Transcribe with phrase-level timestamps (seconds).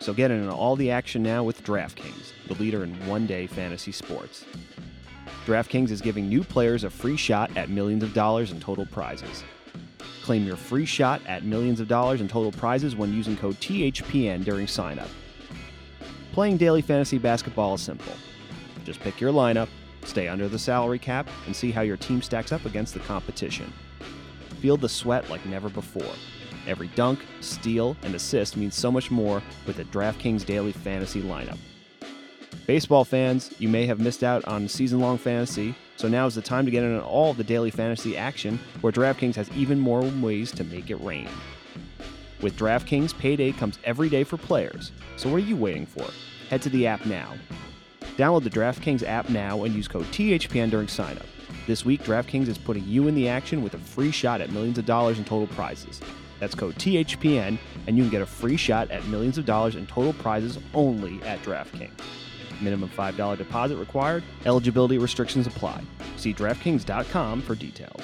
[0.00, 3.46] so get in on all the action now with DraftKings, the leader in one day
[3.46, 4.44] fantasy sports.
[5.44, 9.44] DraftKings is giving new players a free shot at millions of dollars in total prizes.
[10.22, 14.44] Claim your free shot at millions of dollars in total prizes when using code THPN
[14.44, 15.08] during signup.
[16.32, 18.12] Playing daily fantasy basketball is simple.
[18.84, 19.68] Just pick your lineup,
[20.04, 23.72] stay under the salary cap, and see how your team stacks up against the competition.
[24.60, 26.14] Feel the sweat like never before.
[26.68, 31.58] Every dunk, steal, and assist means so much more with the DraftKings Daily Fantasy lineup.
[32.66, 36.42] Baseball fans, you may have missed out on season long fantasy, so now is the
[36.42, 40.02] time to get in on all the daily fantasy action, where DraftKings has even more
[40.20, 41.28] ways to make it rain.
[42.42, 46.04] With DraftKings, payday comes every day for players, so what are you waiting for?
[46.50, 47.32] Head to the app now.
[48.18, 51.26] Download the DraftKings app now and use code THPN during signup.
[51.66, 54.76] This week, DraftKings is putting you in the action with a free shot at millions
[54.76, 56.02] of dollars in total prizes.
[56.40, 59.86] That's code THPN, and you can get a free shot at millions of dollars in
[59.86, 62.00] total prizes only at DraftKings.
[62.60, 64.24] Minimum $5 deposit required.
[64.44, 65.82] Eligibility restrictions apply.
[66.16, 68.02] See DraftKings.com for details.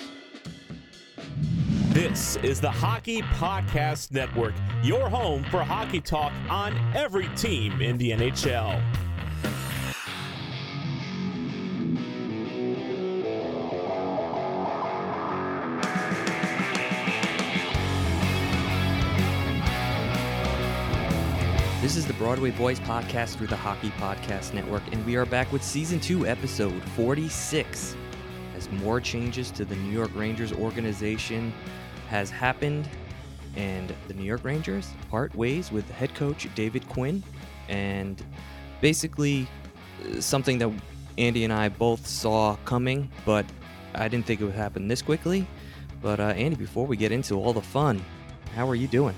[1.91, 7.97] This is the Hockey Podcast Network, your home for hockey talk on every team in
[7.99, 8.83] the NHL.
[21.95, 25.53] This is the Broadway Boys podcast through the Hockey Podcast Network, and we are back
[25.53, 27.95] with season two, episode 46.
[28.57, 31.53] As more changes to the New York Rangers organization
[32.09, 32.89] has happened,
[33.55, 37.23] and the New York Rangers part ways with head coach David Quinn,
[37.69, 38.21] and
[38.81, 39.47] basically
[40.03, 40.73] uh, something that
[41.17, 43.47] Andy and I both saw coming, but
[43.95, 45.47] I didn't think it would happen this quickly.
[46.03, 48.05] But uh, Andy, before we get into all the fun,
[48.57, 49.15] how are you doing?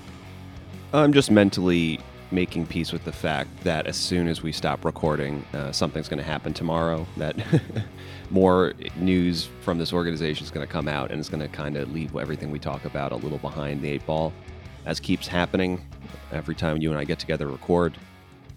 [0.93, 1.99] I'm just mentally
[2.31, 6.19] making peace with the fact that as soon as we stop recording, uh, something's going
[6.19, 7.05] to happen tomorrow.
[7.17, 7.35] That
[8.29, 11.77] more news from this organization is going to come out, and it's going to kind
[11.77, 14.33] of leave everything we talk about a little behind the eight ball.
[14.85, 15.85] As keeps happening
[16.31, 17.97] every time you and I get together to record,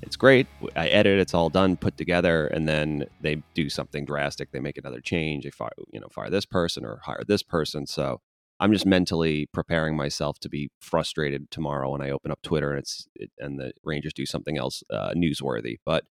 [0.03, 0.47] it's great.
[0.77, 4.51] I edit, it's all done, put together, and then they do something drastic.
[4.51, 5.45] They make another change.
[5.45, 7.87] They fire, you know, fire this person or hire this person.
[7.87, 8.21] So
[8.61, 12.81] I'm just mentally preparing myself to be frustrated tomorrow when I open up Twitter and
[12.81, 15.79] it's it, and the Rangers do something else uh, newsworthy.
[15.85, 16.05] But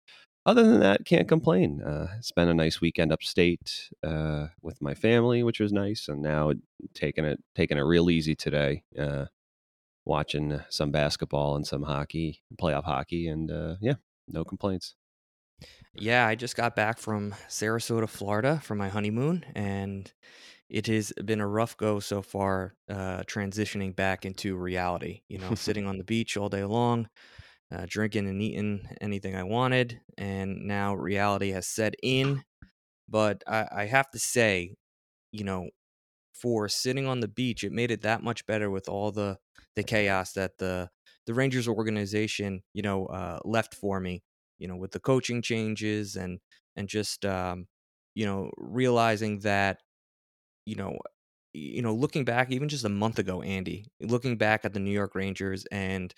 [0.45, 1.81] other than that, can't complain.
[1.81, 6.53] Uh, spent a nice weekend upstate uh, with my family, which was nice, and now
[6.93, 8.83] taking it taking it real easy today.
[8.97, 9.25] Uh,
[10.05, 13.95] watching some basketball and some hockey, playoff hockey, and uh, yeah,
[14.29, 14.95] no complaints.
[15.93, 20.11] Yeah, I just got back from Sarasota, Florida for my honeymoon, and
[20.69, 25.21] it has been a rough go so far, uh, transitioning back into reality.
[25.29, 27.09] You know, sitting on the beach all day long,
[27.71, 32.43] uh, drinking and eating anything I wanted, and now reality has set in.
[33.09, 34.75] But I, I have to say,
[35.31, 35.69] you know,
[36.33, 39.37] for sitting on the beach, it made it that much better with all the
[39.75, 40.89] the chaos that the
[41.25, 44.23] the Rangers organization, you know, uh, left for me.
[44.59, 46.39] You know, with the coaching changes and
[46.75, 47.67] and just um,
[48.15, 49.79] you know realizing that
[50.67, 50.97] you know
[51.53, 54.91] you know looking back even just a month ago andy looking back at the new
[54.91, 56.13] york rangers and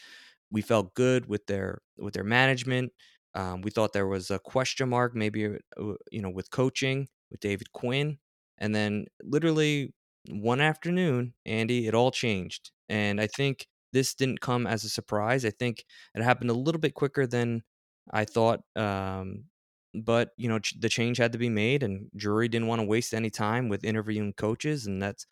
[0.51, 2.91] we felt good with their with their management
[3.35, 7.39] um, we thought there was a question mark maybe uh, you know with coaching with
[7.39, 8.17] david quinn
[8.59, 9.93] and then literally
[10.29, 15.45] one afternoon andy it all changed and i think this didn't come as a surprise
[15.45, 15.85] i think
[16.15, 17.63] it happened a little bit quicker than
[18.11, 19.45] i thought um,
[19.93, 23.13] but you know the change had to be made and Drury didn't want to waste
[23.13, 25.25] any time with interviewing coaches and that's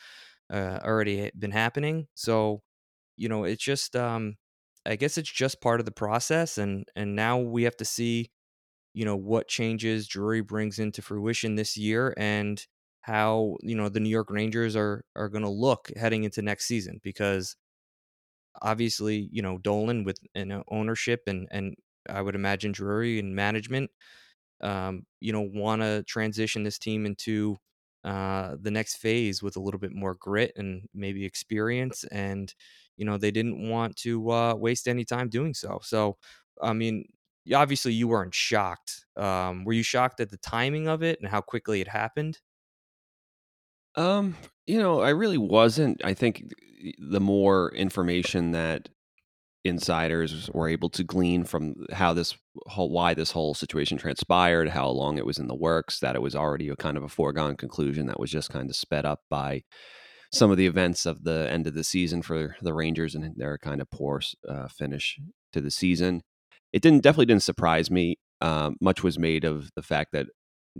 [0.52, 2.06] uh, already been happening.
[2.14, 2.62] So,
[3.16, 4.36] you know, it's just um,
[4.86, 8.30] I guess it's just part of the process, and and now we have to see,
[8.94, 12.64] you know, what changes Drury brings into fruition this year, and
[13.02, 16.66] how you know the New York Rangers are are going to look heading into next
[16.66, 17.56] season because
[18.62, 21.74] obviously you know Dolan with an ownership and and
[22.08, 23.90] I would imagine Drury and management
[24.60, 27.56] um, you know want to transition this team into
[28.04, 32.54] uh, the next phase with a little bit more grit and maybe experience and
[32.96, 36.16] you know they didn't want to uh, waste any time doing so so
[36.62, 37.06] I mean
[37.54, 41.40] obviously you weren't shocked um, were you shocked at the timing of it and how
[41.40, 42.40] quickly it happened
[43.94, 46.04] Um, you know, I really wasn't.
[46.04, 46.52] I think
[46.98, 48.88] the more information that
[49.64, 54.88] insiders were able to glean from how this whole why this whole situation transpired, how
[54.88, 57.56] long it was in the works, that it was already a kind of a foregone
[57.56, 59.62] conclusion that was just kind of sped up by
[60.32, 63.58] some of the events of the end of the season for the Rangers and their
[63.58, 65.18] kind of poor uh, finish
[65.52, 66.22] to the season.
[66.72, 68.18] It didn't definitely didn't surprise me.
[68.40, 70.26] Um, much was made of the fact that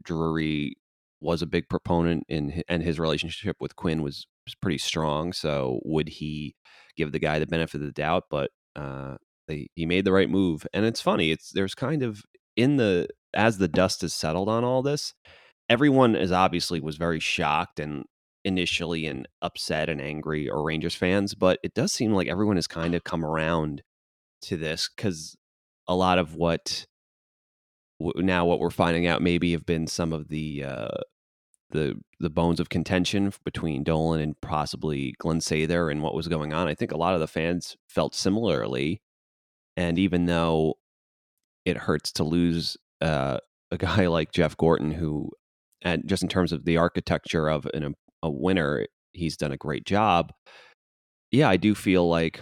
[0.01, 0.77] Drury
[1.21, 5.33] was a big proponent in and his relationship with Quinn was, was pretty strong.
[5.33, 6.55] So would he
[6.97, 8.25] give the guy the benefit of the doubt?
[8.31, 9.17] But uh,
[9.75, 10.67] he made the right move.
[10.73, 11.31] And it's funny.
[11.31, 12.23] It's there's kind of
[12.57, 15.15] in the as the dust has settled on all this,
[15.69, 18.05] everyone is obviously was very shocked and
[18.45, 22.67] initially and upset and angry or Rangers fans, but it does seem like everyone has
[22.67, 23.83] kind of come around
[24.43, 25.37] to this because
[25.87, 26.87] a lot of what
[28.01, 30.99] now what we're finding out maybe have been some of the uh,
[31.71, 36.53] the the bones of contention between Dolan and possibly Glenn Sather and what was going
[36.53, 36.69] on.
[36.69, 39.01] I think a lot of the fans felt similarly,
[39.77, 40.75] and even though
[41.65, 43.39] it hurts to lose uh,
[43.71, 45.31] a guy like Jeff Gorton, who,
[45.83, 49.85] and just in terms of the architecture of an, a winner, he's done a great
[49.85, 50.33] job.
[51.31, 52.41] Yeah, I do feel like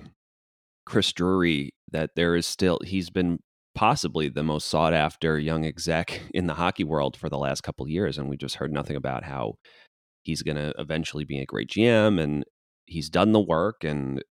[0.84, 3.40] Chris Drury that there is still he's been
[3.76, 7.86] possibly the most sought after young exec in the hockey world for the last couple
[7.86, 8.16] years.
[8.18, 9.56] And we just heard nothing about how
[10.22, 12.44] he's going to eventually be a great GM and
[12.86, 13.84] he's done the work.
[13.84, 14.24] And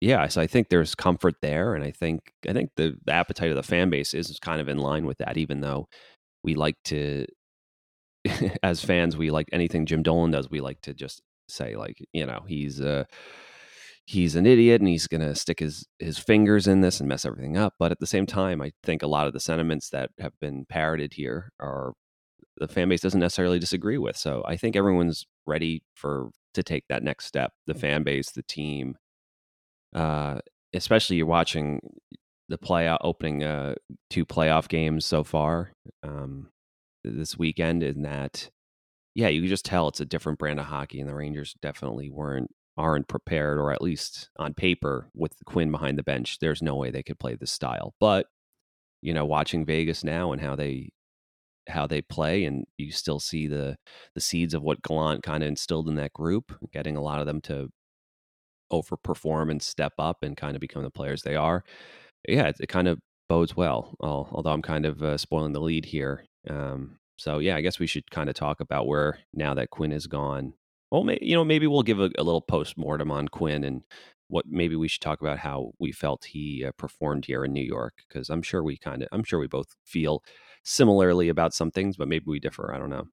[0.00, 1.74] yeah, so I think there's comfort there.
[1.74, 4.68] And I think, I think the, the appetite of the fan base is kind of
[4.68, 5.88] in line with that, even though
[6.44, 7.26] we like to,
[8.62, 12.26] as fans, we like anything Jim Dolan does, we like to just say like, you
[12.26, 13.04] know, he's, uh,
[14.06, 17.24] he's an idiot and he's going to stick his his fingers in this and mess
[17.24, 20.10] everything up but at the same time i think a lot of the sentiments that
[20.20, 21.92] have been parroted here are
[22.58, 26.84] the fan base doesn't necessarily disagree with so i think everyone's ready for to take
[26.88, 28.94] that next step the fan base the team
[29.94, 30.38] uh
[30.74, 31.80] especially you're watching
[32.48, 33.74] the playoff opening uh
[34.10, 35.72] two playoff games so far
[36.02, 36.48] um
[37.02, 38.50] this weekend in that
[39.14, 42.10] yeah you can just tell it's a different brand of hockey and the rangers definitely
[42.10, 46.74] weren't aren't prepared, or at least on paper, with Quinn behind the bench, there's no
[46.74, 47.94] way they could play this style.
[48.00, 48.26] But
[49.02, 50.90] you know, watching Vegas now and how they
[51.68, 53.76] how they play, and you still see the
[54.14, 57.26] the seeds of what Gallant kind of instilled in that group, getting a lot of
[57.26, 57.68] them to
[58.72, 61.64] overperform and step up and kind of become the players they are.
[62.28, 62.98] Yeah, it, it kind of
[63.28, 63.94] bodes well.
[64.00, 66.24] Although I'm kind of uh, spoiling the lead here.
[66.48, 69.92] Um, so yeah, I guess we should kind of talk about where now that Quinn
[69.92, 70.54] is gone,
[70.94, 73.82] well, may, you know, maybe we'll give a, a little post mortem on Quinn and
[74.28, 77.64] what maybe we should talk about how we felt he uh, performed here in New
[77.64, 80.22] York because I'm sure we kind of I'm sure we both feel
[80.62, 82.72] similarly about some things, but maybe we differ.
[82.72, 83.08] I don't know.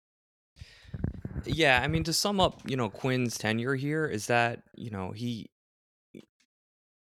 [1.45, 5.09] Yeah, I mean to sum up, you know, Quinn's tenure here is that you know
[5.09, 5.49] he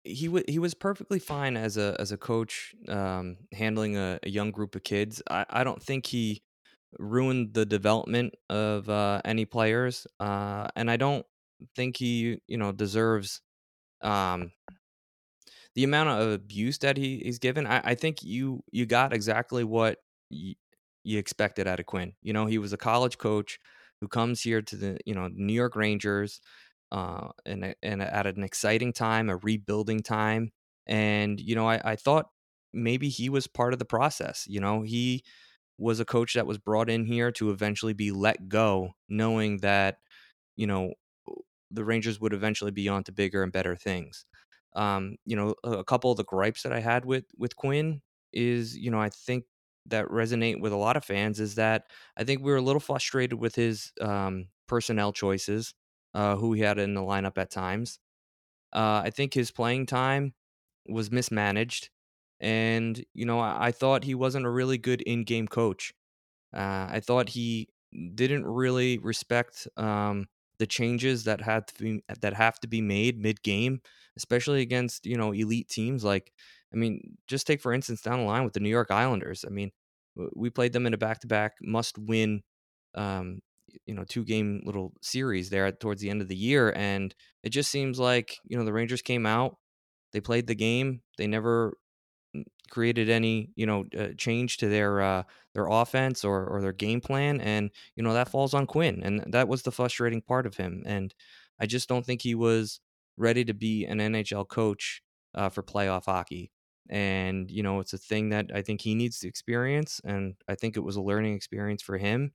[0.04, 4.28] he w- he was perfectly fine as a as a coach um, handling a, a,
[4.28, 5.22] young group of kids.
[5.30, 6.42] I, I don't think he
[6.98, 11.26] ruined the development of uh, any players, uh, and I don't
[11.74, 13.40] think he you know deserves
[14.02, 14.52] um,
[15.74, 17.66] the amount of abuse that he, he's given.
[17.66, 19.98] I, I think you you got exactly what
[20.30, 20.54] you,
[21.04, 22.14] you expected out of Quinn.
[22.22, 23.58] You know, he was a college coach
[24.00, 26.40] who comes here to the you know New York Rangers,
[26.92, 30.50] uh, and and at an exciting time, a rebuilding time,
[30.86, 32.30] and you know I, I thought
[32.72, 34.44] maybe he was part of the process.
[34.48, 35.24] You know, he
[35.78, 39.98] was a coach that was brought in here to eventually be let go, knowing that,
[40.56, 40.92] you know,
[41.70, 44.24] the Rangers would eventually be on to bigger and better things.
[44.74, 48.02] Um, you know, a couple of the gripes that I had with with Quinn
[48.32, 49.44] is, you know, I think
[49.86, 51.84] that resonate with a lot of fans is that
[52.16, 55.74] I think we were a little frustrated with his um, personnel choices,
[56.14, 57.98] uh, who he had in the lineup at times.
[58.72, 60.34] Uh, I think his playing time
[60.88, 61.90] was mismanaged.
[62.40, 65.92] And, you know, I, I thought he wasn't a really good in game coach.
[66.54, 67.68] Uh, I thought he
[68.14, 70.26] didn't really respect um,
[70.58, 73.80] the changes that had to be that have to be made mid game,
[74.16, 76.04] especially against you know elite teams.
[76.04, 76.32] Like,
[76.72, 79.44] I mean, just take for instance down the line with the New York Islanders.
[79.46, 79.70] I mean,
[80.34, 82.42] we played them in a back to back must win,
[82.94, 83.40] um,
[83.86, 87.50] you know, two game little series there towards the end of the year, and it
[87.50, 89.56] just seems like you know the Rangers came out,
[90.12, 91.76] they played the game, they never
[92.70, 95.22] created any you know uh, change to their uh,
[95.54, 99.24] their offense or or their game plan, and you know that falls on Quinn, and
[99.32, 100.82] that was the frustrating part of him.
[100.86, 101.14] And
[101.60, 102.80] I just don't think he was
[103.16, 105.02] ready to be an NHL coach
[105.34, 106.50] uh, for playoff hockey.
[106.88, 110.54] And you know it's a thing that I think he needs to experience, and I
[110.54, 112.32] think it was a learning experience for him.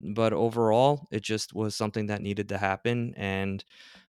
[0.00, 3.64] But overall, it just was something that needed to happen, and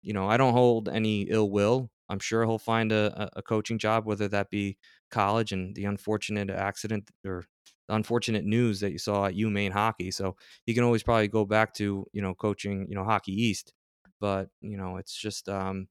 [0.02, 3.78] you know I don't hold any ill will I'm sure he'll find a, a coaching
[3.78, 4.78] job, whether that be
[5.10, 7.44] college and the unfortunate accident or
[7.88, 10.10] unfortunate news that you saw at UMaine hockey.
[10.10, 13.72] So he can always probably go back to, you know, coaching, you know, hockey East.
[14.20, 15.88] But, you know, it's just, um,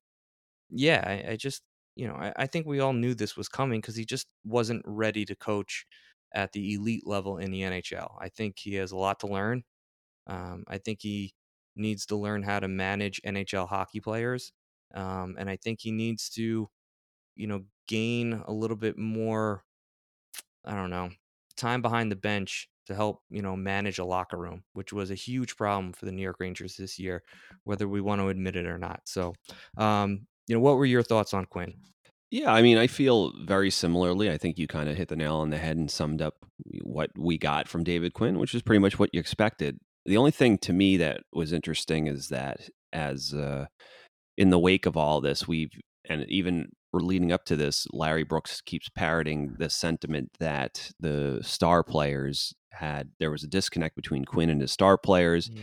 [0.70, 1.63] yeah, I, I just,
[1.96, 4.84] you know, I, I think we all knew this was coming because he just wasn't
[4.86, 5.86] ready to coach
[6.34, 8.18] at the elite level in the NHL.
[8.20, 9.63] I think he has a lot to learn.
[10.28, 11.34] Um, I think he
[11.75, 14.54] needs to learn how to manage NHL hockey players
[14.93, 16.69] um, and I think he needs to,
[17.36, 19.63] you know, gain a little bit more,
[20.65, 21.10] I don't know,
[21.57, 25.15] time behind the bench to help, you know, manage a locker room, which was a
[25.15, 27.24] huge problem for the New York Rangers this year,
[27.63, 29.01] whether we want to admit it or not.
[29.05, 29.33] So,
[29.77, 31.74] um, you know, what were your thoughts on Quinn?
[32.31, 34.31] Yeah, I mean, I feel very similarly.
[34.31, 36.36] I think you kind of hit the nail on the head and summed up
[36.81, 39.79] what we got from David Quinn, which is pretty much what you expected.
[40.05, 43.65] The only thing to me that was interesting is that as uh,
[44.38, 45.72] in the wake of all this, we've
[46.10, 51.84] and even leading up to this, Larry Brooks keeps parroting the sentiment that the star
[51.84, 55.50] players had there was a disconnect between Quinn and his star players.
[55.50, 55.62] Mm.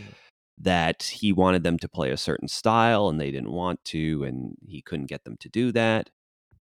[0.61, 4.55] That he wanted them to play a certain style and they didn't want to, and
[4.67, 6.09] he couldn't get them to do that.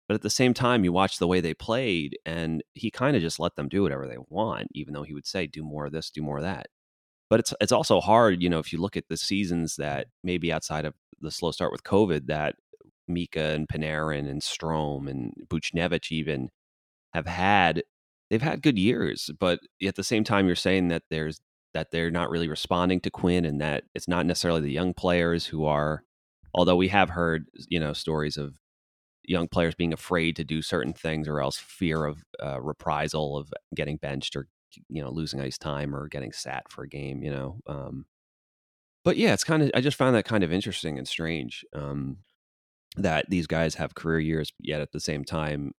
[0.07, 3.23] But at the same time, you watch the way they played, and he kind of
[3.23, 5.93] just let them do whatever they want, even though he would say, "Do more of
[5.93, 6.67] this, do more of that."
[7.29, 10.53] But it's it's also hard, you know, if you look at the seasons that maybe
[10.53, 12.57] outside of the slow start with COVID that
[13.09, 16.51] Mika and Panarin and Strome and Buchnevich even
[17.15, 17.83] have had
[18.31, 21.41] they've had good years, but at the same time you're saying that there's
[21.75, 25.47] that they're not really responding to Quinn and that it's not necessarily the young players
[25.47, 26.03] who are
[26.55, 28.55] although we have heard, you know, stories of
[29.25, 33.53] young players being afraid to do certain things or else fear of uh, reprisal of
[33.75, 34.49] getting benched or
[34.89, 38.05] you know losing ice time or getting sat for a game you know um,
[39.07, 42.17] but yeah, it's kind of I just found that kind of interesting and strange um,
[42.97, 45.73] that these guys have career years, yet at the same time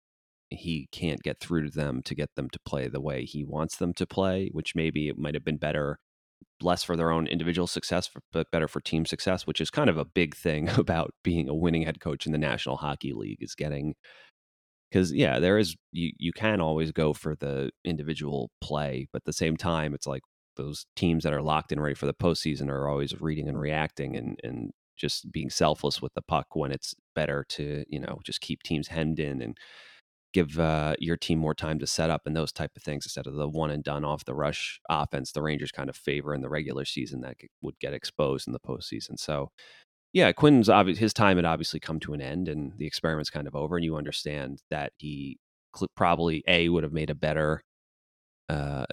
[0.50, 3.76] he can't get through to them to get them to play the way he wants
[3.76, 6.00] them to play, which maybe it might have been better
[6.62, 9.98] less for their own individual success but better for team success which is kind of
[9.98, 13.54] a big thing about being a winning head coach in the national hockey league is
[13.54, 13.94] getting
[14.90, 19.26] because yeah there is you you can always go for the individual play but at
[19.26, 20.24] the same time it's like
[20.58, 24.16] those teams that are locked and ready for the postseason are always reading and reacting
[24.16, 28.42] and and just being selfless with the puck when it's better to you know just
[28.42, 29.58] keep teams hemmed in and
[30.34, 33.28] give uh, your team more time to set up and those type of things instead
[33.28, 36.42] of the one and done off the rush offense the Rangers kind of favor in
[36.42, 39.18] the regular season that would get exposed in the postseason.
[39.18, 39.52] So
[40.14, 43.48] yeah, Quinn's obvious his time had obviously come to an end and the experiment's kind
[43.48, 45.40] of over and you understand that he
[45.96, 47.64] probably a would have made a better
[48.50, 48.86] uh,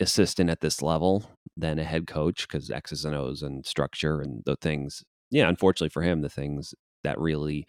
[0.00, 1.24] assistant at this level
[1.56, 5.04] than a head coach because X's and O's and structure and the things.
[5.30, 7.66] Yeah, unfortunately for him, the things that really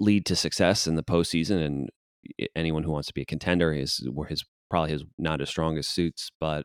[0.00, 1.88] lead to success in the postseason and
[2.56, 5.94] anyone who wants to be a contender is where his probably his not his strongest
[5.94, 6.30] suits.
[6.40, 6.64] But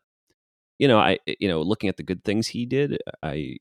[0.80, 3.58] you know, I you know, looking at the good things he did, I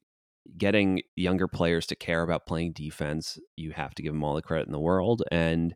[0.57, 4.43] getting younger players to care about playing defense, you have to give them all the
[4.43, 5.23] credit in the world.
[5.33, 5.75] And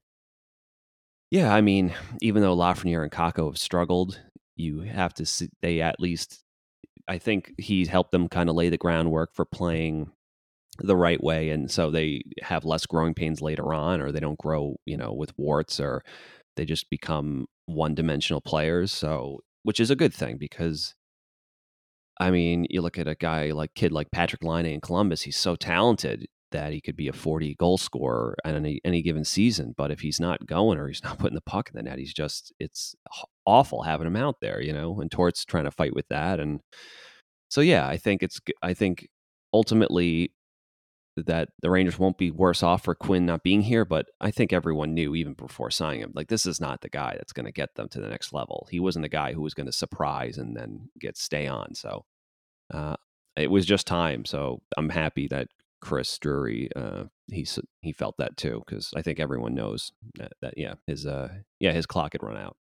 [1.30, 4.20] yeah, I mean, even though Lafreniere and Kakko have struggled,
[4.61, 6.45] you have to see they at least
[7.09, 10.12] I think he's helped them kind of lay the groundwork for playing
[10.79, 14.38] the right way and so they have less growing pains later on or they don't
[14.38, 16.02] grow, you know, with warts or
[16.57, 18.93] they just become one-dimensional players.
[18.93, 20.95] So, which is a good thing because
[22.19, 25.38] I mean, you look at a guy like kid like Patrik Laine in Columbus, he's
[25.38, 29.75] so talented that he could be a 40 goal scorer at any any given season.
[29.76, 32.14] But if he's not going or he's not putting the puck in the net, he's
[32.14, 32.95] just it's
[33.47, 35.00] awful having him out there, you know.
[35.00, 36.61] And Tort's trying to fight with that, and
[37.49, 39.09] so yeah, I think it's I think
[39.52, 40.32] ultimately
[41.16, 44.52] that the Rangers won't be worse off for Quinn not being here, but I think
[44.52, 47.52] everyone knew even before signing him, like this is not the guy that's going to
[47.52, 48.68] get them to the next level.
[48.70, 51.75] He wasn't the guy who was going to surprise and then get stay on.
[51.75, 52.04] So
[52.73, 52.97] uh,
[53.37, 54.25] it was just time.
[54.25, 55.49] So I'm happy that
[55.80, 57.47] Chris Drury uh, he
[57.80, 61.28] he felt that too because I think everyone knows that, that yeah his uh
[61.59, 62.56] yeah his clock had run out.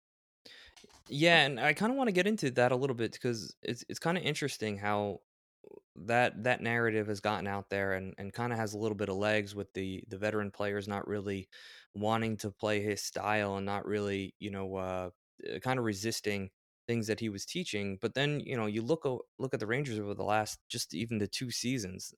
[1.07, 3.83] Yeah, and I kind of want to get into that a little bit because it's
[3.89, 5.21] it's kind of interesting how
[5.97, 9.09] that that narrative has gotten out there and, and kind of has a little bit
[9.09, 11.49] of legs with the the veteran players not really
[11.95, 15.09] wanting to play his style and not really you know uh,
[15.55, 16.49] uh kind of resisting
[16.87, 19.05] things that he was teaching but then you know you look
[19.39, 22.13] look at the Rangers over the last just even the two seasons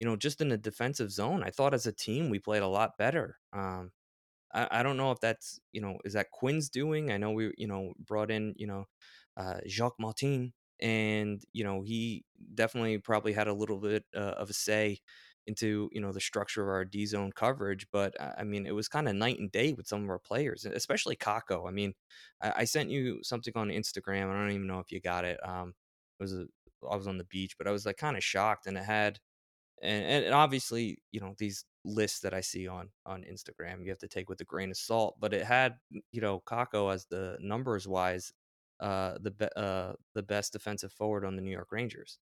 [0.00, 2.68] you know just in the defensive zone I thought as a team we played a
[2.68, 3.92] lot better um
[4.54, 7.52] I, I don't know if that's you know is that Quinn's doing I know we
[7.56, 8.84] you know brought in you know
[9.36, 12.24] uh, Jacques Martin and you know he
[12.54, 14.98] definitely probably had a little bit uh, of a say
[15.48, 17.86] into you know the structure of our D zone coverage.
[17.90, 20.18] But uh, I mean, it was kind of night and day with some of our
[20.18, 21.66] players, especially Kakko.
[21.66, 21.94] I mean,
[22.40, 24.30] I, I, sent you something on Instagram.
[24.30, 25.38] I don't even know if you got it.
[25.42, 25.72] Um,
[26.20, 26.44] it was a,
[26.88, 29.18] I was on the beach, but I was like kind of shocked, and it had,
[29.82, 33.98] and, and obviously you know these lists that I see on on Instagram, you have
[33.98, 35.16] to take with a grain of salt.
[35.20, 35.76] But it had
[36.12, 38.32] you know Kakko as the numbers wise
[38.80, 42.18] uh, the be- uh, the best defensive forward on the New York Rangers.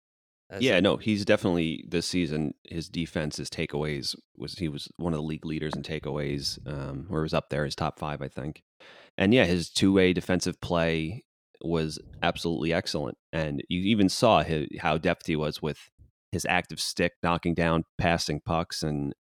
[0.60, 2.54] yeah, no, he's definitely this season.
[2.64, 7.08] His defense, his takeaways was he was one of the league leaders in takeaways, um,
[7.10, 8.64] or was up there, his top five, I think.
[9.18, 11.24] And yeah, his two way defensive play
[11.62, 15.90] was absolutely excellent, and you even saw his, how deft he was with
[16.32, 19.14] his active stick, knocking down passing pucks, and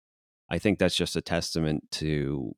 [0.49, 2.53] I think that's just a testament to.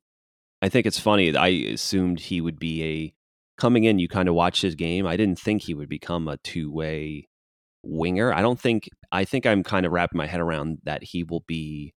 [0.60, 1.36] I think it's funny.
[1.36, 3.14] I assumed he would be a
[3.58, 5.06] coming in, you kind of watch his game.
[5.06, 7.28] I didn't think he would become a two way
[7.82, 8.32] winger.
[8.32, 11.44] I don't think, I think I'm kind of wrapping my head around that he will
[11.46, 11.92] be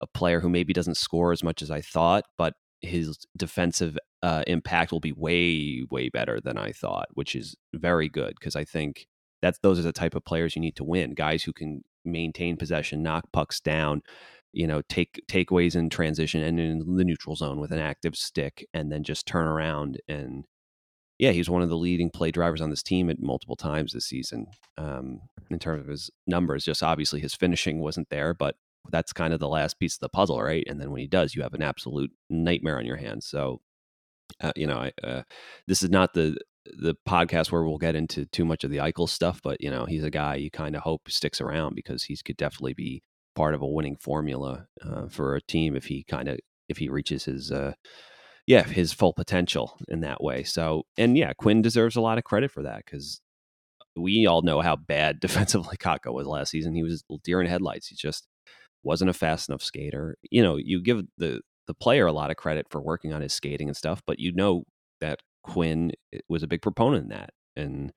[0.00, 4.42] a player who maybe doesn't score as much as I thought, but his defensive uh,
[4.46, 8.64] impact will be way, way better than I thought, which is very good because I
[8.64, 9.06] think
[9.40, 11.14] that's those are the type of players you need to win.
[11.14, 14.02] Guys who can maintain possession, knock pucks down,
[14.56, 18.66] you know, take takeaways in transition and in the neutral zone with an active stick,
[18.72, 20.44] and then just turn around and
[21.18, 24.06] yeah, he's one of the leading play drivers on this team at multiple times this
[24.06, 24.46] season.
[24.76, 28.56] Um, in terms of his numbers, just obviously his finishing wasn't there, but
[28.90, 30.64] that's kind of the last piece of the puzzle, right?
[30.66, 33.26] And then when he does, you have an absolute nightmare on your hands.
[33.26, 33.60] So,
[34.42, 35.22] uh, you know, I, uh,
[35.66, 36.36] this is not the
[36.78, 39.86] the podcast where we'll get into too much of the Eichel stuff, but you know,
[39.86, 43.02] he's a guy you kind of hope sticks around because he could definitely be
[43.36, 46.88] part of a winning formula uh, for a team if he kind of if he
[46.88, 47.74] reaches his uh,
[48.46, 50.44] yeah, his full potential in that way.
[50.44, 53.20] So, and yeah, Quinn deserves a lot of credit for that because
[53.96, 56.74] we all know how bad defensively Kakko was last season.
[56.74, 57.88] He was deer in headlights.
[57.88, 58.26] He just
[58.82, 60.16] wasn't a fast enough skater.
[60.30, 63.32] You know, you give the the player a lot of credit for working on his
[63.32, 64.62] skating and stuff, but you know
[65.00, 67.92] that Quinn eh, was a big proponent in that and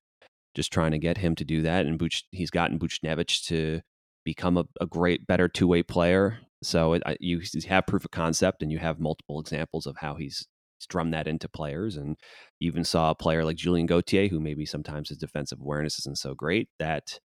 [0.56, 1.86] just trying to get him to do that.
[1.86, 3.82] And Buch, he's gotten Buchnevich to
[4.30, 6.38] become a, a great, better two way player.
[6.62, 10.46] So it, you have proof of concept, and you have multiple examples of how he's
[10.88, 11.98] drummed that into players.
[11.98, 12.16] And
[12.60, 16.20] you even saw a player like Julien Gauthier, who maybe sometimes his defensive awareness isn't
[16.20, 16.70] so great.
[16.78, 17.20] That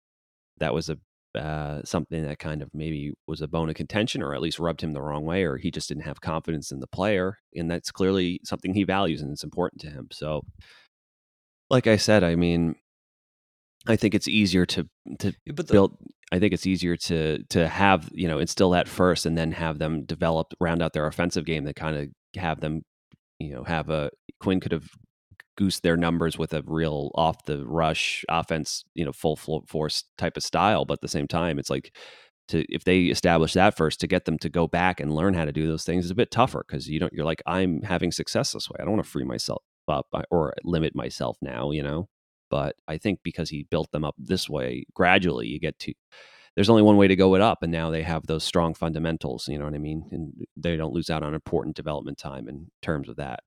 [0.60, 0.98] that was a
[1.38, 4.82] uh, something that kind of maybe was a bone of contention, or at least rubbed
[4.82, 7.92] him the wrong way, or he just didn't have confidence in the player, and that's
[7.92, 10.08] clearly something he values and it's important to him.
[10.12, 10.44] So,
[11.70, 12.76] like I said, I mean,
[13.88, 14.88] I think it's easier to
[15.20, 15.98] to the, build.
[16.34, 19.78] I think it's easier to to have you know instill that first, and then have
[19.78, 21.66] them develop, round out their offensive game.
[21.66, 22.82] That kind of have them,
[23.40, 24.90] you know, have a Quinn could have
[25.56, 29.36] goosed their numbers with a real off the rush offense, you know, full
[29.68, 30.86] force type of style.
[30.86, 31.96] But at the same time, it's like
[32.48, 35.46] to if they establish that first to get them to go back and learn how
[35.46, 38.12] to do those things is a bit tougher because you don't you're like I'm having
[38.12, 38.78] success this way.
[38.80, 41.70] I don't want to free myself up or limit myself now.
[41.70, 42.08] You know.
[42.54, 45.94] But I think because he built them up this way, gradually you get to
[46.56, 49.48] there's only one way to go it up and now they have those strong fundamentals
[49.48, 50.08] you know what i mean?
[50.12, 53.40] And they don't lose out on important development time in terms of that.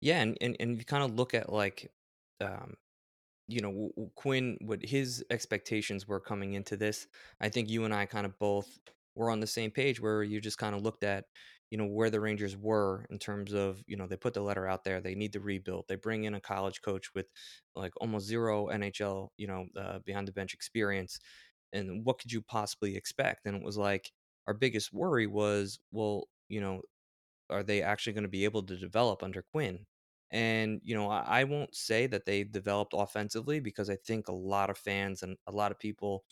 [0.00, 1.92] Yeah and and, and you kind of look at like
[2.40, 2.74] um
[3.46, 7.06] you know quinn what his expectations were coming into this
[7.40, 8.80] i think you and i kind of both
[9.14, 11.26] were on the same page where you just kind of looked at
[11.70, 14.66] you know where the Rangers were in terms of you know they put the letter
[14.68, 17.26] out there they need to rebuild they bring in a college coach with
[17.76, 21.18] like almost zero NHL you know uh, behind the bench experience
[21.72, 23.46] and what could you possibly expect?
[23.46, 24.12] And it was like
[24.46, 26.82] our biggest worry was well you know
[27.50, 29.86] are they actually going to be able to develop under Quinn?
[30.30, 34.32] And you know I, I won't say that they developed offensively because I think a
[34.32, 36.24] lot of fans and a lot of people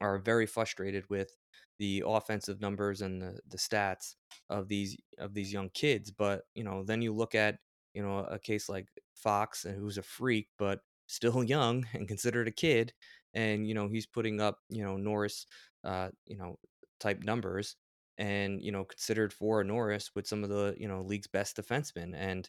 [0.00, 1.36] are very frustrated with
[1.78, 4.14] the offensive numbers and the, the stats
[4.48, 6.10] of these of these young kids.
[6.10, 7.58] But you know, then you look at
[7.94, 12.48] you know a case like Fox, and who's a freak but still young and considered
[12.48, 12.92] a kid,
[13.34, 15.46] and you know he's putting up you know Norris,
[15.84, 16.58] uh, you know
[17.00, 17.76] type numbers,
[18.18, 22.14] and you know considered for Norris with some of the you know league's best defensemen,
[22.14, 22.48] and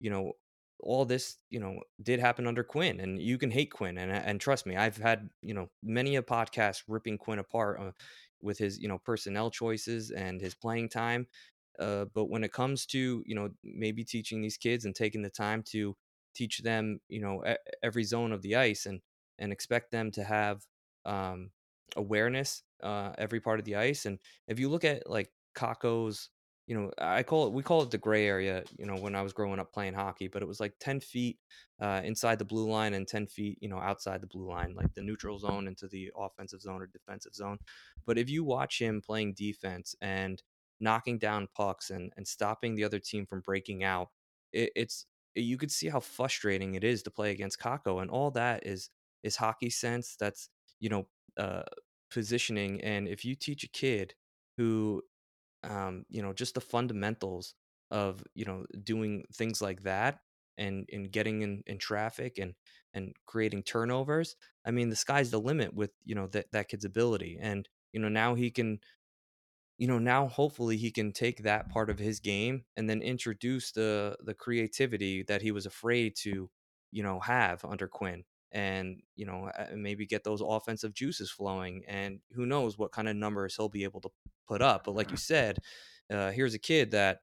[0.00, 0.32] you know
[0.80, 4.40] all this you know did happen under Quinn, and you can hate Quinn, and and
[4.40, 7.92] trust me, I've had you know many a podcast ripping Quinn apart uh,
[8.42, 11.26] with his you know personnel choices and his playing time.
[11.78, 15.30] Uh, but when it comes to you know maybe teaching these kids and taking the
[15.30, 15.96] time to
[16.34, 17.42] teach them you know
[17.82, 19.00] every zone of the ice and
[19.38, 20.62] and expect them to have
[21.04, 21.50] um,
[21.96, 24.06] awareness uh, every part of the ice.
[24.06, 26.30] And if you look at like Kakko's,
[26.66, 28.64] you know, I call it we call it the gray area.
[28.78, 31.38] You know, when I was growing up playing hockey, but it was like ten feet
[31.80, 34.94] uh, inside the blue line and ten feet, you know, outside the blue line, like
[34.94, 37.58] the neutral zone into the offensive zone or defensive zone.
[38.06, 40.42] But if you watch him playing defense and
[40.80, 44.08] knocking down pucks and and stopping the other team from breaking out,
[44.52, 48.30] it, it's you could see how frustrating it is to play against Kakko, and all
[48.32, 48.90] that is
[49.22, 50.16] is hockey sense.
[50.18, 50.48] That's
[50.80, 51.62] you know uh,
[52.10, 54.14] positioning, and if you teach a kid
[54.56, 55.02] who,
[55.64, 57.54] um, you know, just the fundamentals
[57.90, 60.20] of you know doing things like that
[60.58, 62.54] and and getting in, in traffic and
[62.94, 66.84] and creating turnovers i mean the sky's the limit with you know that that kid's
[66.84, 67.38] ability.
[67.40, 68.80] And you know now he can
[69.78, 73.72] you know now hopefully he can take that part of his game and then introduce
[73.72, 76.50] the the creativity that he was afraid to
[76.92, 82.20] you know have under Quinn and you know maybe get those offensive juices flowing and
[82.34, 84.10] who knows what kind of numbers he'll be able to
[84.46, 85.58] put up but like you said
[86.10, 87.20] uh, here's a kid that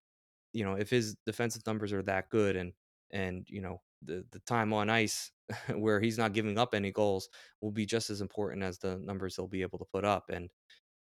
[0.53, 2.73] you know if his defensive numbers are that good and
[3.11, 5.31] and you know the the time on ice
[5.75, 7.29] where he's not giving up any goals
[7.61, 10.49] will be just as important as the numbers he'll be able to put up and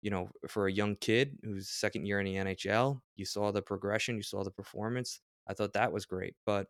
[0.02, 3.62] you know, for a young kid who's second year in the NHL, you saw the
[3.62, 5.20] progression, you saw the performance.
[5.48, 6.36] I thought that was great.
[6.46, 6.68] But,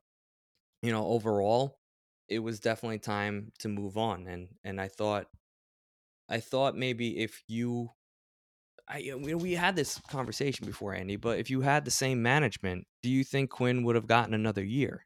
[0.82, 1.80] you know, overall,
[2.28, 4.28] it was definitely time to move on.
[4.28, 5.28] And and I thought
[6.30, 7.92] I thought maybe if you
[8.90, 12.88] I we, we had this conversation before, Andy, but if you had the same management,
[13.04, 15.06] do you think Quinn would have gotten another year?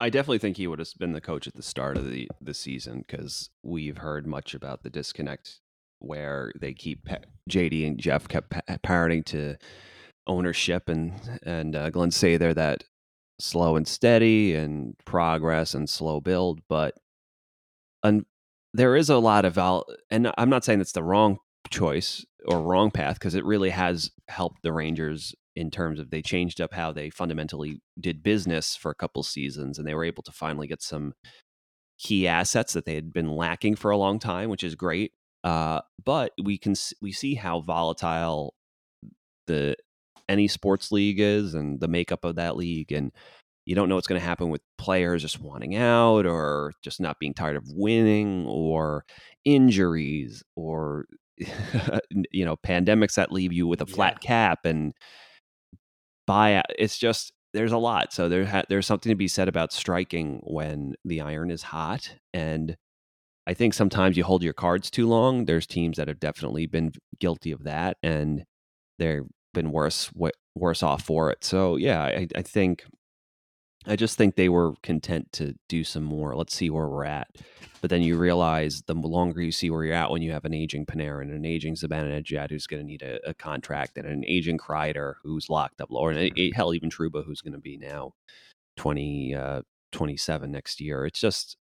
[0.00, 2.54] I definitely think he would have been the coach at the start of the the
[2.54, 5.60] season because we've heard much about the disconnect
[6.00, 7.08] where they keep
[7.50, 9.56] JD and Jeff kept parroting to
[10.26, 12.84] ownership and and uh, Glenn Sather that
[13.40, 16.94] slow and steady and progress and slow build, but
[18.02, 18.26] un-
[18.74, 19.86] there is a lot of val.
[20.10, 21.38] And I'm not saying it's the wrong
[21.70, 26.22] choice or wrong path because it really has helped the Rangers in terms of they
[26.22, 30.22] changed up how they fundamentally did business for a couple seasons and they were able
[30.22, 31.14] to finally get some
[31.98, 35.12] key assets that they had been lacking for a long time, which is great.
[35.44, 38.54] Uh, but we can we see how volatile
[39.46, 39.76] the
[40.28, 43.12] any sports league is and the makeup of that league, and
[43.66, 47.18] you don't know what's going to happen with players just wanting out or just not
[47.18, 49.04] being tired of winning or
[49.44, 51.06] injuries or
[52.32, 54.26] you know pandemics that leave you with a flat yeah.
[54.26, 54.92] cap and
[56.26, 59.72] buy it's just there's a lot so there ha- there's something to be said about
[59.72, 62.76] striking when the iron is hot and
[63.48, 65.46] I think sometimes you hold your cards too long.
[65.46, 68.44] There's teams that have definitely been guilty of that, and
[68.98, 69.24] they've
[69.54, 70.12] been worse
[70.54, 71.42] worse off for it.
[71.42, 72.84] So yeah, I, I think
[73.86, 76.34] I just think they were content to do some more.
[76.34, 77.28] Let's see where we're at.
[77.80, 80.52] But then you realize the longer you see where you're at when you have an
[80.52, 84.58] aging Panarin, an aging Zibanejad who's going to need a, a, contract, and an aging
[84.58, 88.12] Kreider who's locked up lower, and hell, even Trouba who's going to be now
[88.76, 89.62] 20, uh,
[89.92, 91.06] 27 next year.
[91.06, 91.56] It's just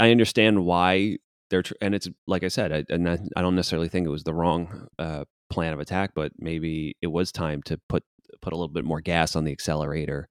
[0.00, 1.18] I understand why
[1.50, 4.10] they're tr- and it's like I said, I, and I, I, don't necessarily think it
[4.10, 8.02] was the wrong uh, plan of attack, but maybe it was time to put
[8.40, 10.28] put a little bit more gas on the accelerator,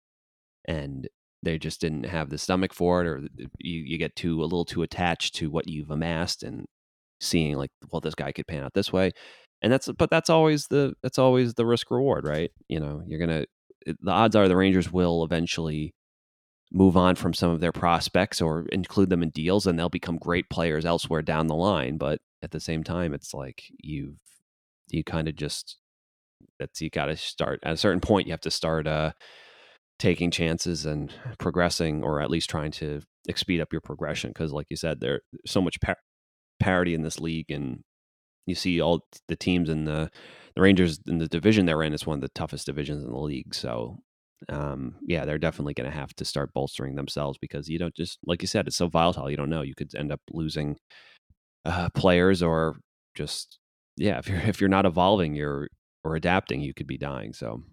[0.65, 1.07] and
[1.43, 3.21] they just didn't have the stomach for it, or
[3.59, 6.65] you you get too a little too attached to what you've amassed and
[7.21, 9.11] seeing like, well, this guy could pan out this way,
[9.61, 12.51] and that's but that's always the that's always the risk reward, right?
[12.67, 13.45] You know, you're gonna
[13.85, 15.93] the odds are the Rangers will eventually
[16.71, 20.17] move on from some of their prospects or include them in deals and they'll become
[20.17, 24.17] great players elsewhere down the line but at the same time it's like you've
[24.89, 25.77] you kind of just
[26.59, 29.11] that's you got to start at a certain point you have to start uh
[29.99, 33.01] taking chances and progressing or at least trying to
[33.35, 35.97] speed up your progression because like you said there's so much par-
[36.59, 37.81] parity in this league and
[38.47, 40.09] you see all the teams in the
[40.55, 43.19] the Rangers in the division they're in is one of the toughest divisions in the
[43.19, 43.99] league so
[44.47, 48.19] um, yeah, they're definitely going to have to start bolstering themselves because you don't just
[48.25, 49.29] like you said, it's so volatile.
[49.29, 49.63] You don't know.
[49.63, 50.77] You could end up losing
[51.65, 52.77] uh, players or
[53.15, 53.59] just
[53.97, 54.19] yeah.
[54.19, 55.67] If you're if you're not evolving, you're
[56.03, 57.33] or adapting, you could be dying.
[57.33, 57.63] So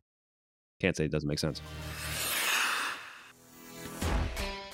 [0.81, 1.61] can't say it doesn't make sense.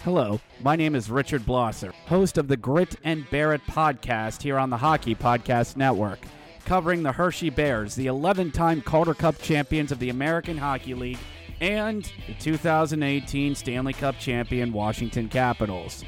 [0.04, 4.58] Hello, my name is Richard Blosser, host of the Grit and Bear It podcast here
[4.58, 6.18] on the Hockey Podcast Network,
[6.64, 11.20] covering the Hershey Bears, the 11 time Calder Cup champions of the American Hockey League,
[11.60, 16.02] and the 2018 Stanley Cup champion Washington Capitals.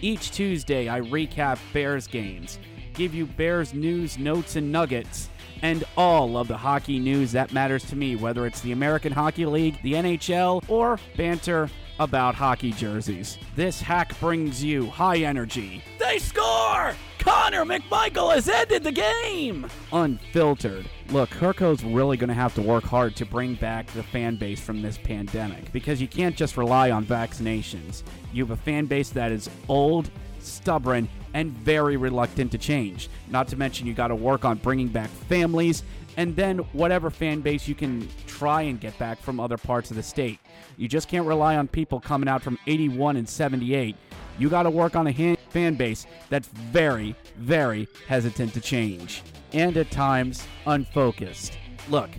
[0.00, 2.58] Each Tuesday, I recap Bears games,
[2.94, 5.28] give you Bears news, notes, and nuggets,
[5.62, 9.46] and all of the hockey news that matters to me, whether it's the American Hockey
[9.46, 13.38] League, the NHL, or banter about hockey jerseys.
[13.54, 15.82] This hack brings you high energy.
[15.98, 16.94] They score!
[17.18, 19.66] Connor McMichael has ended the game!
[19.92, 20.88] Unfiltered.
[21.10, 24.60] Look, Herco's really going to have to work hard to bring back the fan base
[24.60, 28.02] from this pandemic because you can't just rely on vaccinations.
[28.32, 33.08] You have a fan base that is old, stubborn, and very reluctant to change.
[33.28, 35.82] Not to mention, you got to work on bringing back families
[36.16, 39.96] and then whatever fan base you can try and get back from other parts of
[39.96, 40.38] the state.
[40.76, 43.96] You just can't rely on people coming out from 81 and 78.
[44.38, 49.22] You got to work on a fan base that's very, very hesitant to change
[49.52, 51.56] and at times unfocused.
[51.88, 52.10] Look,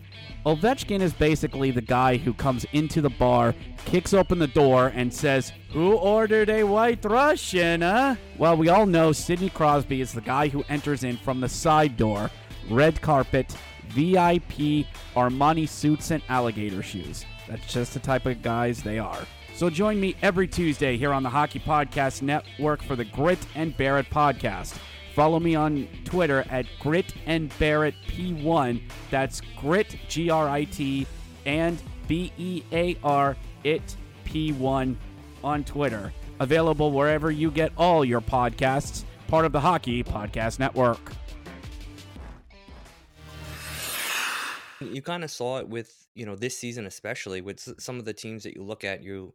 [0.45, 3.53] Ovechkin is basically the guy who comes into the bar,
[3.85, 8.15] kicks open the door, and says, Who ordered a white Russian, huh?
[8.37, 11.97] Well, we all know Sidney Crosby is the guy who enters in from the side
[11.97, 12.31] door,
[12.69, 13.55] red carpet,
[13.89, 17.25] VIP, Armani suits, and alligator shoes.
[17.47, 19.25] That's just the type of guys they are.
[19.55, 23.75] So join me every Tuesday here on the Hockey Podcast Network for the Grit and
[23.75, 24.77] Bear It podcast.
[25.15, 28.81] Follow me on Twitter at Grit and Barrett P1.
[29.09, 31.07] That's Grit G R I T
[31.47, 33.95] and B E A R It
[34.25, 34.95] P1
[35.43, 36.13] on Twitter.
[36.39, 41.13] Available wherever you get all your podcasts, part of the Hockey Podcast Network.
[44.79, 48.13] You kind of saw it with, you know, this season especially with some of the
[48.13, 49.33] teams that you look at, you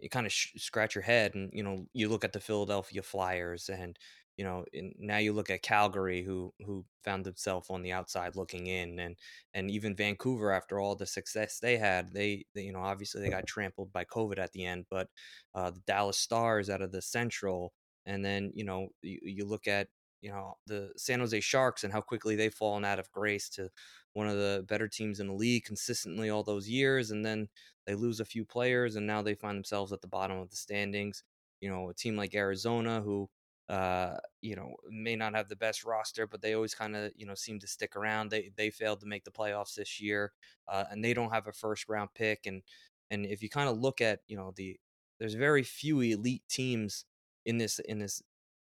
[0.00, 3.02] you kind of sh- scratch your head and, you know, you look at the Philadelphia
[3.02, 3.98] Flyers and,
[4.36, 4.64] you know,
[4.98, 9.16] now you look at Calgary who who found themselves on the outside looking in and
[9.54, 13.30] and even Vancouver after all the success they had, they, they you know, obviously they
[13.30, 15.08] got trampled by COVID at the end, but
[15.54, 17.72] uh, the Dallas Stars out of the Central
[18.06, 19.88] and then, you know, you, you look at
[20.20, 23.70] you know the San Jose Sharks and how quickly they've fallen out of grace to
[24.14, 27.48] one of the better teams in the league consistently all those years, and then
[27.86, 30.56] they lose a few players, and now they find themselves at the bottom of the
[30.56, 31.22] standings.
[31.60, 33.28] You know, a team like Arizona, who
[33.68, 37.26] uh, you know may not have the best roster, but they always kind of you
[37.26, 38.30] know seem to stick around.
[38.30, 40.32] They they failed to make the playoffs this year,
[40.68, 42.46] uh, and they don't have a first round pick.
[42.46, 42.62] And
[43.10, 44.78] and if you kind of look at you know the
[45.18, 47.04] there's very few elite teams
[47.46, 48.22] in this in this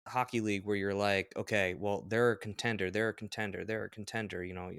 [0.08, 3.90] hockey league where you're like, okay, well, they're a contender, they're a contender, they're a
[3.90, 4.44] contender.
[4.44, 4.70] You know,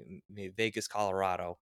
[0.56, 1.58] Vegas, Colorado,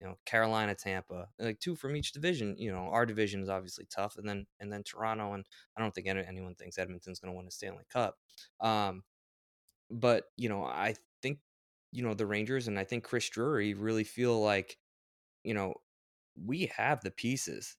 [0.00, 2.56] you know, Carolina, Tampa, like two from each division.
[2.58, 5.44] You know, our division is obviously tough, and then and then Toronto, and
[5.76, 8.16] I don't think anyone thinks Edmonton's going to win a Stanley Cup.
[8.60, 9.04] Um,
[9.90, 11.38] but you know, I think
[11.92, 14.78] you know the Rangers and I think Chris Drury really feel like,
[15.44, 15.74] you know,
[16.44, 17.76] we have the pieces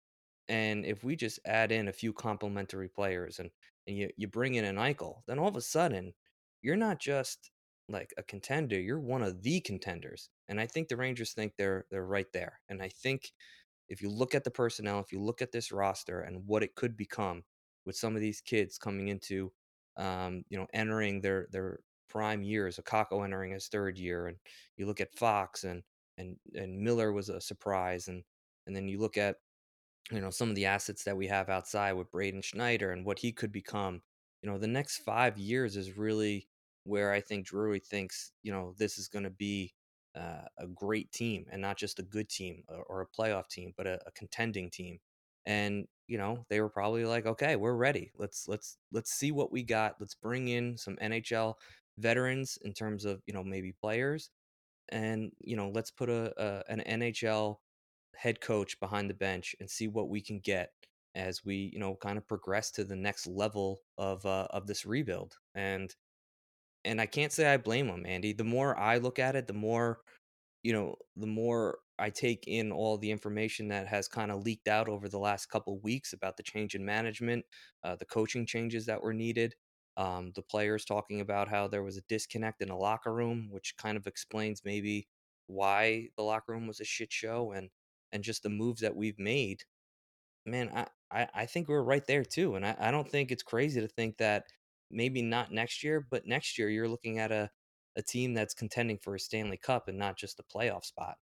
[0.47, 3.49] and if we just add in a few complementary players and
[3.87, 6.13] and you, you bring in an Eichel, then all of a sudden
[6.61, 7.51] you're not just
[7.89, 10.29] like a contender, you're one of the contenders.
[10.47, 12.59] And I think the Rangers think they're they're right there.
[12.69, 13.31] And I think
[13.89, 16.75] if you look at the personnel, if you look at this roster and what it
[16.75, 17.43] could become
[17.85, 19.51] with some of these kids coming into
[19.97, 21.79] um, you know, entering their their
[22.09, 24.37] prime years, Kakko entering his third year, and
[24.77, 25.83] you look at Fox and
[26.17, 28.23] and and Miller was a surprise, and
[28.67, 29.37] and then you look at
[30.11, 33.19] you know some of the assets that we have outside with Braden Schneider and what
[33.19, 34.01] he could become.
[34.41, 36.47] You know, the next five years is really
[36.83, 39.73] where I think Drury thinks you know this is going to be
[40.15, 43.73] uh, a great team and not just a good team or, or a playoff team,
[43.77, 44.99] but a, a contending team.
[45.45, 48.11] And you know they were probably like, okay, we're ready.
[48.17, 49.95] Let's let's let's see what we got.
[49.99, 51.55] Let's bring in some NHL
[51.97, 54.29] veterans in terms of you know maybe players,
[54.89, 57.57] and you know let's put a, a an NHL
[58.15, 60.71] head coach behind the bench and see what we can get
[61.15, 64.85] as we you know kind of progress to the next level of uh, of this
[64.85, 65.35] rebuild.
[65.55, 65.93] And
[66.85, 68.33] and I can't say I blame him Andy.
[68.33, 69.99] The more I look at it the more
[70.63, 74.67] you know the more I take in all the information that has kind of leaked
[74.67, 77.45] out over the last couple weeks about the change in management
[77.83, 79.53] uh, the coaching changes that were needed
[79.97, 83.75] um, the players talking about how there was a disconnect in a locker room which
[83.77, 85.07] kind of explains maybe
[85.47, 87.69] why the locker room was a shit show and
[88.13, 89.63] and just the moves that we've made,
[90.45, 92.55] man, I, I, I think we're right there too.
[92.55, 94.45] And I, I don't think it's crazy to think that
[94.89, 97.49] maybe not next year, but next year you're looking at a,
[97.97, 101.15] a team that's contending for a Stanley Cup and not just a playoff spot.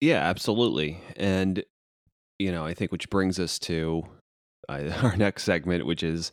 [0.00, 1.00] Yeah, absolutely.
[1.16, 1.64] And,
[2.38, 4.04] you know, I think which brings us to
[4.68, 6.32] uh, our next segment, which is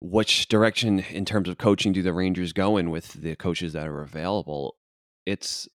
[0.00, 3.88] which direction in terms of coaching do the Rangers go in with the coaches that
[3.88, 4.76] are available?
[5.26, 5.68] It's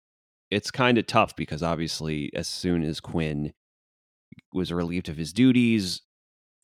[0.51, 3.53] it's kind of tough because obviously, as soon as Quinn
[4.53, 6.01] was relieved of his duties,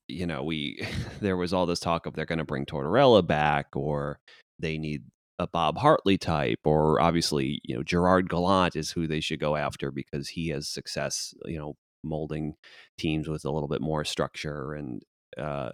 [0.07, 0.85] you know, we
[1.21, 4.19] there was all this talk of they're going to bring Tortorella back or
[4.59, 5.03] they need
[5.39, 9.55] a Bob Hartley type, or obviously, you know, Gerard Gallant is who they should go
[9.55, 12.55] after because he has success, you know, molding
[12.97, 15.01] teams with a little bit more structure and
[15.37, 15.69] uh,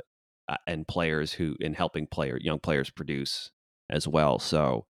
[0.67, 3.52] and players who in helping player young players produce
[3.89, 4.39] as well.
[4.39, 4.86] So,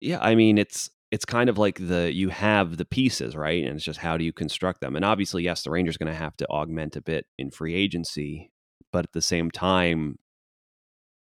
[0.00, 3.74] yeah, I mean, it's it's kind of like the you have the pieces right, and
[3.74, 4.94] it's just how do you construct them.
[4.94, 8.50] And obviously, yes, the Rangers going to have to augment a bit in free agency,
[8.92, 10.18] but at the same time,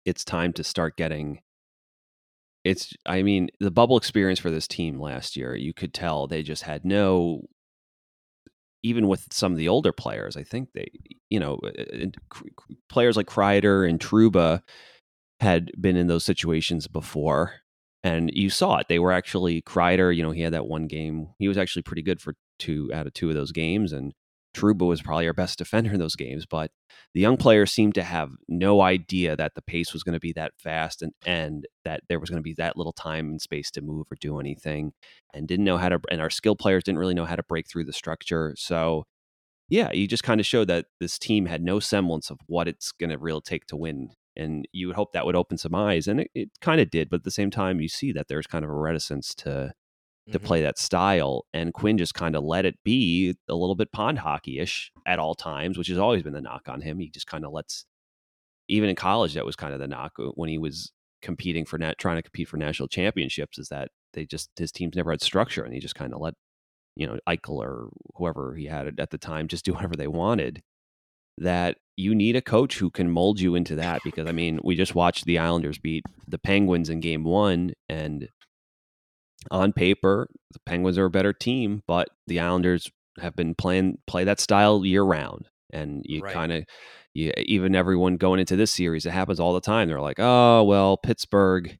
[0.05, 1.39] it's time to start getting
[2.65, 6.43] it's i mean the bubble experience for this team last year you could tell they
[6.43, 7.43] just had no
[8.83, 10.89] even with some of the older players i think they
[11.31, 12.43] you know uh, uh,
[12.89, 14.63] players like Kreider and Trouba
[15.39, 17.61] had been in those situations before
[18.07, 21.29] and you saw it they were actually Kreider you know he had that one game
[21.39, 24.13] he was actually pretty good for two out of two of those games and
[24.57, 26.71] Trouba was probably our best defender in those games, but
[27.15, 30.33] the young players seemed to have no idea that the pace was going to be
[30.33, 33.71] that fast and, and that there was going to be that little time and space
[33.73, 34.93] to move or do anything
[35.35, 37.69] and didn't know how to, and our skill players didn't really know how to break
[37.69, 38.55] through the structure.
[38.57, 39.05] So,
[39.69, 42.93] yeah, you just kind of showed that this team had no semblance of what it's
[42.93, 44.11] going to really take to win.
[44.37, 46.07] And you would hope that would open some eyes.
[46.07, 47.09] And it, it kind of did.
[47.09, 49.73] But at the same time, you see that there's kind of a reticence to,
[50.31, 50.47] to mm-hmm.
[50.47, 51.47] play that style.
[51.53, 55.19] And Quinn just kind of let it be a little bit pond hockey ish at
[55.19, 56.99] all times, which has always been the knock on him.
[56.99, 57.87] He just kind of lets,
[58.69, 61.79] even in college, that was kind of the knock uh, when he was competing for
[61.79, 65.23] net, trying to compete for national championships, is that they just, his teams never had
[65.23, 66.35] structure and he just kind of let,
[66.95, 70.63] you know, Eichel or whoever he had at the time just do whatever they wanted.
[71.39, 74.75] That you need a coach who can mold you into that because I mean, we
[74.75, 78.29] just watched the Islanders beat the Penguins in game one and
[79.51, 84.25] on paper, the Penguins are a better team, but the Islanders have been playing play
[84.25, 86.33] that style year round, and you right.
[86.33, 86.65] kind of
[87.15, 89.89] you even everyone going into this series, it happens all the time.
[89.89, 91.79] They're like, oh well, Pittsburgh.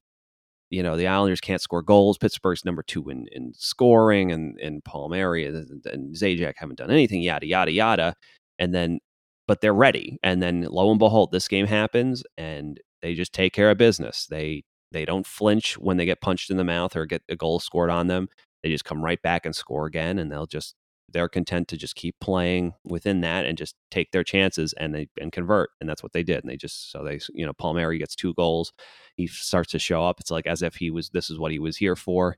[0.69, 2.19] You know the Islanders can't score goals.
[2.19, 7.23] Pittsburgh's number two in, in scoring, and and Palmieri and, and Zajac haven't done anything.
[7.23, 8.15] Yada yada yada,
[8.59, 8.99] and then
[9.47, 10.19] but they're ready.
[10.23, 14.27] And then lo and behold, this game happens, and they just take care of business.
[14.27, 17.61] They they don't flinch when they get punched in the mouth or get a goal
[17.61, 18.29] scored on them.
[18.63, 20.75] They just come right back and score again, and they'll just
[21.13, 25.09] they're content to just keep playing within that and just take their chances and they
[25.21, 27.99] and convert and that's what they did and they just so they you know Palmieri
[27.99, 28.73] gets two goals
[29.17, 31.59] he starts to show up it's like as if he was this is what he
[31.59, 32.37] was here for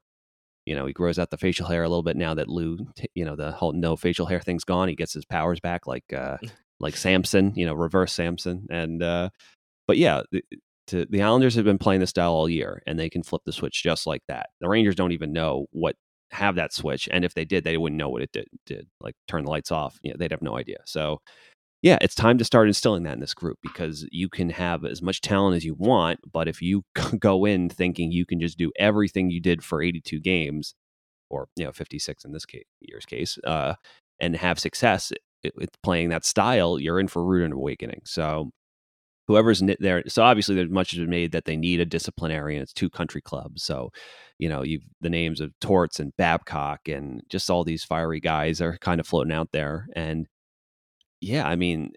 [0.67, 2.79] you know he grows out the facial hair a little bit now that Lou
[3.15, 6.13] you know the whole no facial hair thing's gone he gets his powers back like
[6.13, 6.37] uh
[6.81, 9.31] like Samson you know reverse Samson and uh
[9.87, 10.23] but yeah
[10.89, 13.53] to the Islanders have been playing this style all year, and they can flip the
[13.53, 14.49] switch just like that.
[14.61, 15.95] The Rangers don't even know what
[16.31, 18.49] have that switch, and if they did, they wouldn't know what it did.
[18.67, 19.99] Did like turn the lights off?
[20.03, 20.79] You know, they'd have no idea.
[20.87, 21.21] So,
[21.83, 25.01] yeah, it's time to start instilling that in this group because you can have as
[25.01, 26.85] much talent as you want, but if you
[27.19, 30.75] go in thinking you can just do everything you did for 82 games,
[31.31, 33.75] or you know 56 in this case, year's case, uh,
[34.21, 35.13] and have success
[35.57, 38.03] with playing that style, you're in for rude awakening.
[38.05, 38.51] So
[39.29, 40.03] whoever's there.
[40.09, 42.63] So obviously, there's much has been made that they need a disciplinarian.
[42.63, 43.91] It's two country clubs, so
[44.39, 48.61] you know you've the names of Torts and Babcock and just all these fiery guys
[48.61, 49.87] are kind of floating out there.
[49.95, 50.27] And
[51.21, 51.93] yeah, I mean,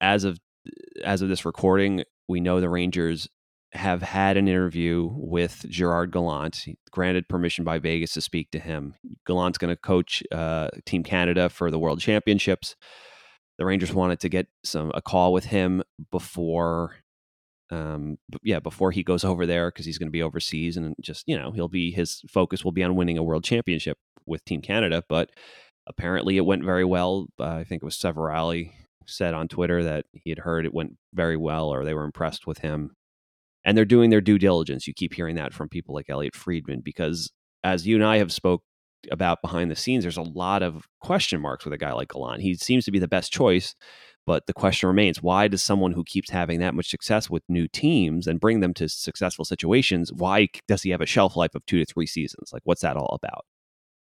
[0.00, 0.38] as of
[1.04, 3.28] as of this recording, we know the Rangers
[3.72, 8.94] have had an interview with Gerard Gallant, granted permission by Vegas to speak to him.
[9.26, 12.74] Gallant's going to coach uh, Team Canada for the World Championships.
[13.58, 16.96] The Rangers wanted to get some a call with him before
[17.70, 21.22] um yeah before he goes over there because he's going to be overseas and just
[21.28, 24.60] you know he'll be his focus will be on winning a world championship with team
[24.60, 25.30] canada but
[25.86, 27.28] apparently it went very well.
[27.38, 28.72] Uh, i think it was severali
[29.06, 32.44] said on twitter that he had heard it went very well or they were impressed
[32.46, 32.90] with him
[33.64, 36.80] and they're doing their due diligence you keep hearing that from people like elliotte friedman
[36.80, 37.30] because
[37.64, 38.62] as you and i have spoke
[39.10, 42.42] about behind the scenes, there's a lot of question marks with a guy like Gallant.
[42.42, 43.74] He seems to be the best choice,
[44.26, 47.68] but the question remains: Why does someone who keeps having that much success with new
[47.68, 50.12] teams and bring them to successful situations?
[50.12, 52.50] Why does he have a shelf life of two to three seasons?
[52.52, 53.44] Like, what's that all about?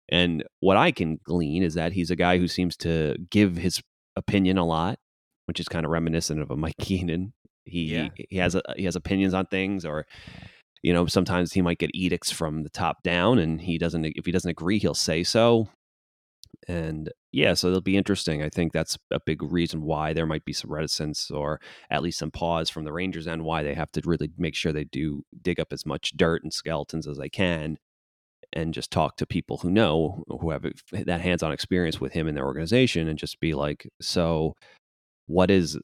[0.09, 3.81] And what I can glean is that he's a guy who seems to give his
[4.15, 4.99] opinion a lot,
[5.45, 7.33] which is kind of reminiscent of a Mike Keenan.
[7.65, 8.09] He yeah.
[8.29, 10.05] he has a, he has opinions on things, or
[10.83, 14.25] you know sometimes he might get edicts from the top down and he doesn't if
[14.25, 15.67] he doesn't agree he'll say so
[16.67, 18.41] and yeah, so it'll be interesting.
[18.41, 21.59] I think that's a big reason why there might be some reticence or
[21.89, 24.71] at least some pause from the Rangers and why they have to really make sure
[24.71, 27.77] they do dig up as much dirt and skeletons as they can
[28.53, 32.35] and just talk to people who know who have that hands-on experience with him in
[32.35, 34.53] their organization and just be like so
[35.27, 35.77] what is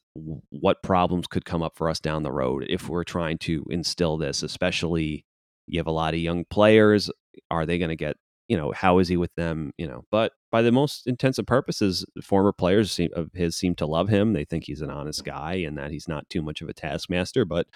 [0.50, 4.18] what problems could come up for us down the road if we're trying to instill
[4.18, 5.26] this especially
[5.68, 7.10] you have a lot of young players
[7.50, 8.16] are they going to get
[8.48, 10.04] you know how is he with them you know?
[10.12, 14.34] But by the most intensive purposes former players seem, of his seem to love him
[14.34, 17.46] they think he's an honest guy and that he's not too much of a taskmaster
[17.46, 17.68] but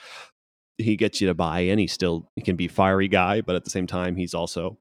[0.78, 3.64] he gets you to buy in he still he can be fiery guy but at
[3.64, 4.78] the same time he's also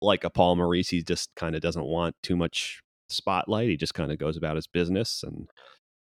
[0.00, 2.80] like a paul maurice he just kind of doesn't want too much
[3.10, 5.46] spotlight he just kind of goes about his business and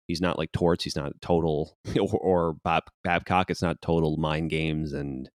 [0.07, 4.49] he's not like torts he's not total or, or Bob, babcock it's not total mind
[4.49, 5.29] games and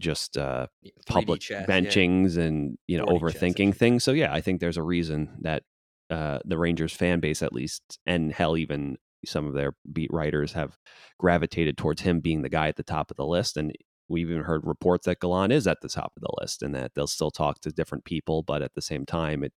[0.00, 0.66] just uh,
[1.06, 2.44] public chess, benchings yeah.
[2.44, 4.02] and you know 4D chess, overthinking things.
[4.02, 5.62] So yeah, I think there's a reason that
[6.10, 10.52] uh, the Rangers fan base, at least, and hell, even some of their beat writers
[10.54, 10.76] have
[11.18, 13.56] gravitated towards him being the guy at the top of the list.
[13.56, 13.72] And
[14.08, 16.92] we've even heard reports that Gallant is at the top of the list, and that
[16.94, 19.52] they'll still talk to different people, but at the same time, it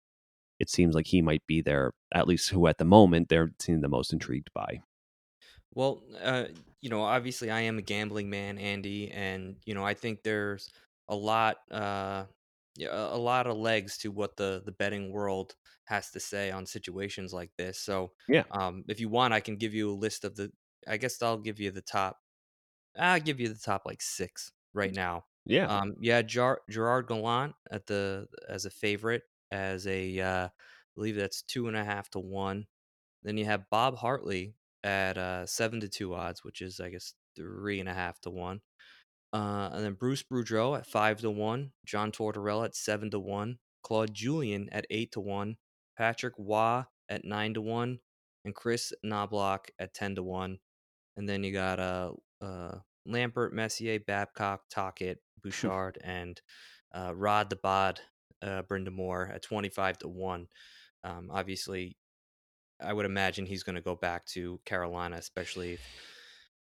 [0.60, 3.80] it seems like he might be there, at least who at the moment they're seeing
[3.82, 4.82] the most intrigued by.
[5.72, 6.46] Well, uh,
[6.80, 10.68] you know, obviously I am a gambling man, Andy, and you know, I think there's
[11.08, 12.26] a lot, uh,
[12.88, 15.54] a lot of legs to what the the betting world
[15.84, 17.78] has to say on situations like this.
[17.80, 18.44] So, Yeah.
[18.50, 20.52] um, if you want, I can give you a list of the.
[20.88, 22.18] I guess I'll give you the top.
[22.96, 25.26] I'll give you the top like six right now.
[25.44, 25.68] Yeah.
[25.68, 30.50] Um, yeah, Jar- Gerard Gallant at the as a favorite, as a uh, I
[30.94, 32.66] believe that's two and a half to one.
[33.22, 37.14] Then you have Bob Hartley at uh, seven to two odds, which is I guess
[37.36, 38.60] three and a half to one.
[39.32, 43.58] Uh, and then Bruce Boudreau at five to one, John Tortorella at seven to one,
[43.82, 45.56] Claude Julien at eight to one,
[45.96, 48.00] Patrick Roy at nine to one,
[48.44, 50.58] and Kris Knoblauch at ten to one.
[51.16, 56.40] And then you got uh, uh, Lambert, Messier, Babcock, Tocchet, Bouchard, and
[56.92, 58.00] uh, Rod the Bod,
[58.42, 60.48] uh, Brind'Amour at twenty five to one.
[61.04, 61.96] Um, obviously,
[62.80, 65.80] I would imagine he's going to go back to Carolina, especially if,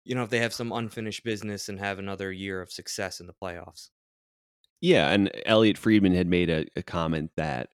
[0.04, 3.26] you know if they have some unfinished business and have another year of success in
[3.26, 3.90] the playoffs.
[4.80, 7.70] Yeah, and Elliotte Friedman had made a, a comment that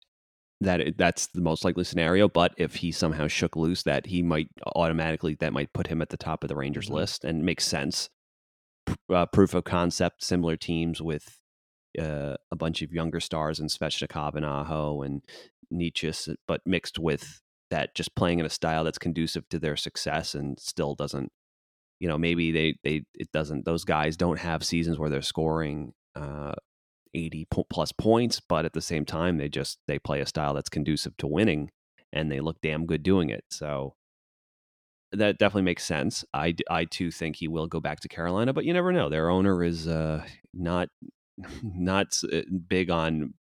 [0.62, 2.28] that it, that's the most likely scenario.
[2.30, 6.10] But if he somehow shook loose, that he might automatically that might put him at
[6.10, 6.94] the top of the Rangers Mhm.
[6.94, 8.10] list, and makes sense.
[9.10, 11.41] Uh, proof of concept, similar teams with
[12.00, 13.68] uh, a bunch of younger stars in
[14.36, 15.22] and Aho and
[15.74, 20.36] Necas, but mixed with that just playing in a style that's conducive to their success
[20.36, 21.32] and still doesn't
[22.00, 25.94] you know maybe they they it doesn't those guys don't have seasons where they're scoring
[26.16, 26.54] uh
[27.14, 30.70] 80 plus points but at the same time they just they play a style that's
[30.70, 31.72] conducive to winning
[32.14, 33.96] and they look damn good doing it so
[35.14, 36.24] that definitely makes sense.
[36.34, 39.30] I, I too think he will go back to carolina but you never know their
[39.30, 40.24] owner is uh
[40.54, 40.90] not
[41.64, 43.34] not uh, big on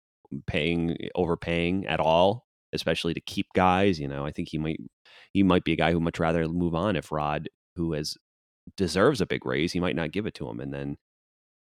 [0.47, 4.79] paying overpaying at all especially to keep guys you know i think he might
[5.33, 8.17] he might be a guy who much rather move on if rod who has
[8.77, 10.61] deserves a big raise, he might not give it to him.
[10.61, 10.97] And then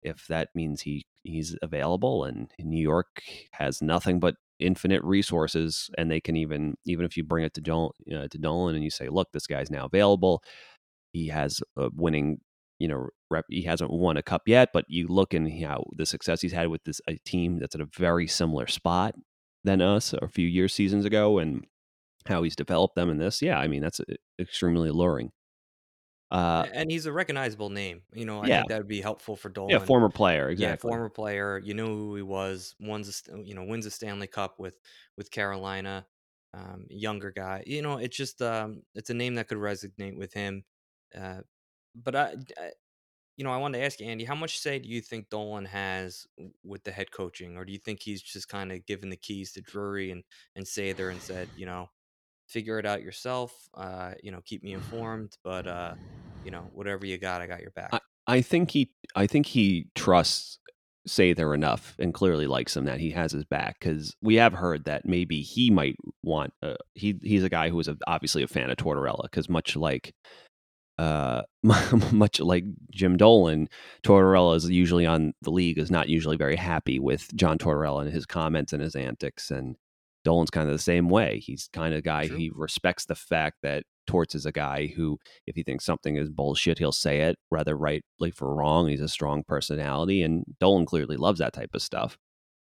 [0.02, 6.10] if that means he he's available and New York has nothing but infinite resources and
[6.10, 8.90] they can even even if you bring it to Dolan, uh, to Dolan and you
[8.90, 10.42] say, look, this guy's now available.
[11.12, 12.38] He has a winning,
[12.78, 13.46] you know, rep.
[13.48, 16.68] He hasn't won a cup yet, but you look and how the success he's had
[16.68, 19.14] with this a team that's at a very similar spot
[19.64, 21.64] than us a few years seasons ago, and
[22.26, 23.42] how he's developed them in this.
[23.42, 24.04] Yeah, I mean that's uh,
[24.38, 25.32] extremely alluring.
[26.32, 28.00] Uh, and he's a recognizable name.
[28.14, 28.56] You know, I yeah.
[28.60, 29.70] think that would be helpful for Dolan.
[29.70, 31.60] yeah, former player, Yeah, former player.
[31.62, 32.74] You know who he was.
[32.80, 34.74] Wins a you know wins a Stanley Cup with
[35.18, 36.06] with Carolina.
[36.54, 37.64] Um, younger guy.
[37.66, 40.64] You know, it's just um, it's a name that could resonate with him.
[41.14, 41.40] Uh,
[41.94, 42.70] but I, I,
[43.42, 45.64] you know, I wanted to ask you, Andy, how much say do you think Dolan
[45.64, 46.28] has
[46.62, 49.50] with the head coaching, or do you think he's just kind of given the keys
[49.54, 50.22] to Drury and
[50.54, 51.88] and Sather and said, you know,
[52.46, 53.52] figure it out yourself.
[53.74, 55.94] Uh, you know, keep me informed, but uh,
[56.44, 57.88] you know, whatever you got, I got your back.
[57.92, 60.60] I, I think he I think he trusts
[61.08, 64.84] Sather enough and clearly likes him that he has his back because we have heard
[64.84, 68.46] that maybe he might want uh, he he's a guy who is a, obviously a
[68.46, 70.14] fan of Tortorella because much like
[70.98, 71.42] uh
[72.12, 73.68] much like Jim Dolan
[74.02, 78.12] Tortorella is usually on the league is not usually very happy with John Tortorella and
[78.12, 79.76] his comments and his antics and
[80.24, 82.36] Dolan's kind of the same way he's kind of a guy True.
[82.36, 86.28] he respects the fact that Torts is a guy who, if he thinks something is
[86.28, 88.88] bullshit, he'll say it, rather rightly for wrong.
[88.88, 92.18] He's a strong personality, and Dolan clearly loves that type of stuff.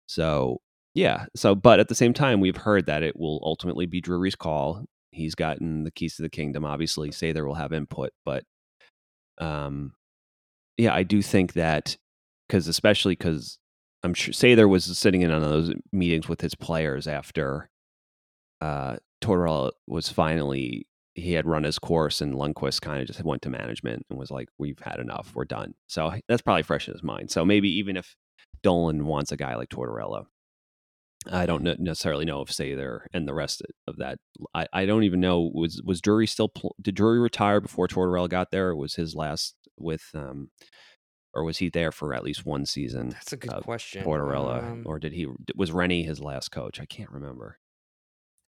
[0.06, 0.60] So,
[0.94, 1.26] yeah.
[1.36, 4.84] So, but at the same time, we've heard that it will ultimately be Drury's call.
[5.10, 6.64] He's gotten the keys to the kingdom.
[6.64, 8.44] Obviously, Sather will have input, but
[9.38, 9.92] um,
[10.76, 11.96] yeah, I do think that
[12.48, 13.58] because especially because
[14.02, 17.68] I'm sure Sather was sitting in on those meetings with his players after
[18.60, 23.42] uh, Tortorella was finally he had run his course and Lundqvist kind of just went
[23.42, 25.32] to management and was like, "We've had enough.
[25.34, 27.30] We're done." So that's probably fresh in his mind.
[27.30, 28.14] So maybe even if
[28.62, 30.26] Dolan wants a guy like Tortorella,
[31.26, 34.18] I don't necessarily know if Sather and the rest of that.
[34.54, 38.50] I, I don't even know was was Drury still did Drury retire before Tortorella got
[38.50, 38.74] there?
[38.74, 40.50] Was his last with um,
[41.34, 43.10] or was he there for at least one season?
[43.10, 44.04] That's a good question.
[44.04, 46.80] Tortorella, Um, or did he was Renney his last coach?
[46.80, 47.58] I can't remember.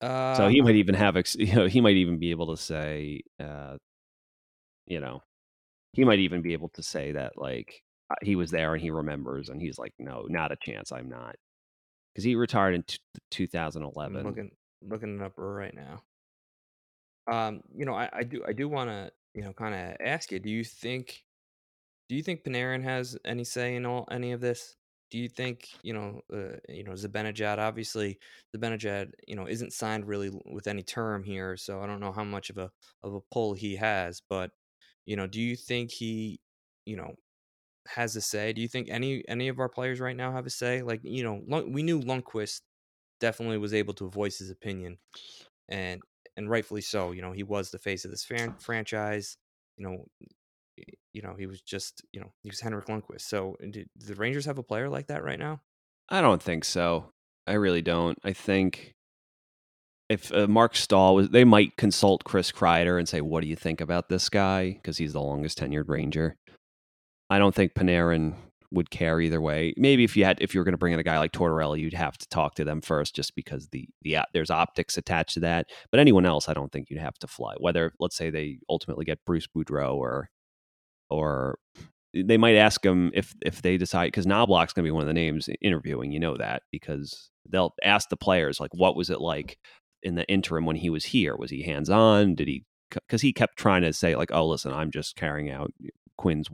[0.01, 2.61] Uh, so he might even have ex- you know he might even be able to
[2.61, 3.77] say uh,
[4.85, 5.23] you know
[5.93, 8.91] he might even be able to say that like uh, he was there and he
[8.91, 11.35] remembers and he's like no not a chance i'm not
[12.17, 12.97] because he retired in t-
[13.29, 14.51] 2011 I'm looking
[14.81, 16.01] looking it up right now.
[17.31, 20.31] Um, you know, I, I do I do want to you know kind of ask
[20.31, 20.39] you.
[20.39, 21.23] Do you think
[22.09, 24.75] do you think Panarin has any say in all any of this?
[25.11, 27.59] Do you think you know uh, you know Zibanejad?
[27.59, 28.17] Obviously,
[28.55, 32.23] Zibanejad you know isn't signed really with any term here, so I don't know how
[32.23, 32.71] much of a
[33.03, 34.23] of a pull he has.
[34.27, 34.49] But
[35.05, 36.39] you know, do you think he
[36.87, 37.13] you know
[37.87, 38.53] has a say?
[38.53, 40.81] Do you think any any of our players right now have a say?
[40.81, 42.61] Like you know, Lund- we knew Lundqvist
[43.19, 44.97] definitely was able to voice his opinion,
[45.69, 46.01] and
[46.35, 47.11] and rightfully so.
[47.11, 49.37] You know, he was the face of this fan- franchise.
[49.77, 50.05] You know,
[51.13, 53.21] you know he was just you know he was Henrik Lundqvist.
[53.21, 55.61] So do the Rangers have a player like that right now?
[56.09, 57.11] i don't think so
[57.47, 58.93] i really don't i think
[60.09, 63.55] if uh, Marc Staal was they might consult chris kreider and say what do you
[63.55, 66.35] think about this guy because he's the longest tenured ranger
[67.29, 68.35] i don't think panarin
[68.71, 69.73] would care either way.
[69.77, 71.79] Maybe if you had if you were going to bring in a guy like Tortorella,
[71.79, 75.39] you'd have to talk to them first, just because the the there's optics attached to
[75.41, 75.67] that.
[75.91, 77.55] But anyone else, I don't think you'd have to fly.
[77.57, 80.29] Whether let's say they ultimately get Bruce Boudreau or
[81.09, 81.59] or
[82.13, 85.07] they might ask him if if they decide because Knoblauch's going to be one of
[85.07, 86.11] the names interviewing.
[86.11, 89.57] You know that because they'll ask the players like, what was it like
[90.03, 91.35] in the interim when he was here?
[91.37, 92.35] Was he hands on?
[92.35, 92.65] Did he?
[92.91, 95.73] Because he kept trying to say like, oh, listen, I'm just carrying out
[96.17, 96.49] Quinn's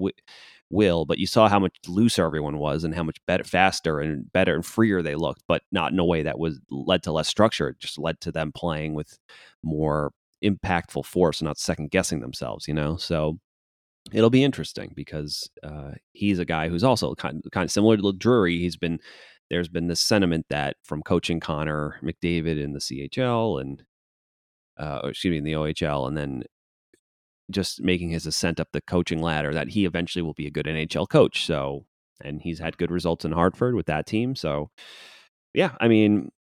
[0.74, 4.32] will, but you saw how much looser everyone was and how much better, faster and
[4.34, 7.28] better and freer they looked, but not in a way that was led to less
[7.28, 7.69] structure.
[7.69, 9.17] It just led to them playing with
[9.63, 10.11] more
[10.43, 12.97] impactful force and not second guessing themselves, you know?
[12.97, 13.39] So
[14.11, 17.95] it'll be interesting because uh, he's a guy who's also kind of, kind of similar
[17.95, 18.59] to Drury.
[18.59, 18.99] He's been,
[19.49, 23.84] there's been this sentiment that from coaching Connor McDavid in the CHL and,
[24.78, 26.43] uh, excuse me, in the OHL, and then
[27.52, 30.66] just making his ascent up the coaching ladder that he eventually will be a good
[30.66, 31.46] NHL coach.
[31.46, 31.86] So,
[32.22, 34.36] and he's had good results in Hartford with that team.
[34.36, 34.70] So,
[35.54, 36.32] yeah, I mean,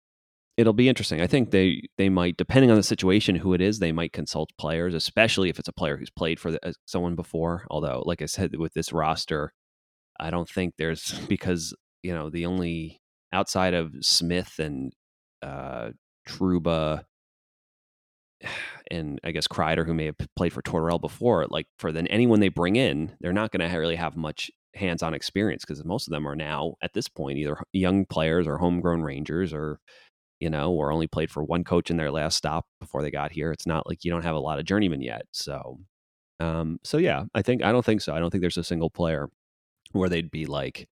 [0.57, 1.21] it'll be interesting.
[1.21, 4.51] I think they they might, depending on the situation, who it is, they might consult
[4.59, 7.67] players, especially if it's a player who's played for the, uh, someone before.
[7.71, 9.53] Although, like I said, with this roster,
[10.21, 13.01] I don't think there's because you know the only
[13.33, 14.93] outside of Smith and
[15.43, 15.91] uh,
[16.29, 17.05] Trouba
[18.91, 22.41] and I guess Kreider, who may have played for Tortorella before, like for then anyone
[22.41, 26.13] they bring in, they're not going to really have much hands-on experience because most of
[26.13, 29.79] them are now at this point either young players or homegrown Rangers or
[30.41, 33.33] you know or only played for one coach in their last stop before they got
[33.33, 33.53] here.
[33.53, 35.23] It's not like you don't have a lot of journeymen yet.
[35.33, 35.79] So,
[36.41, 38.15] um, so yeah, I think I don't think so.
[38.15, 39.29] I don't think there's a single player
[39.93, 40.89] where they'd be like,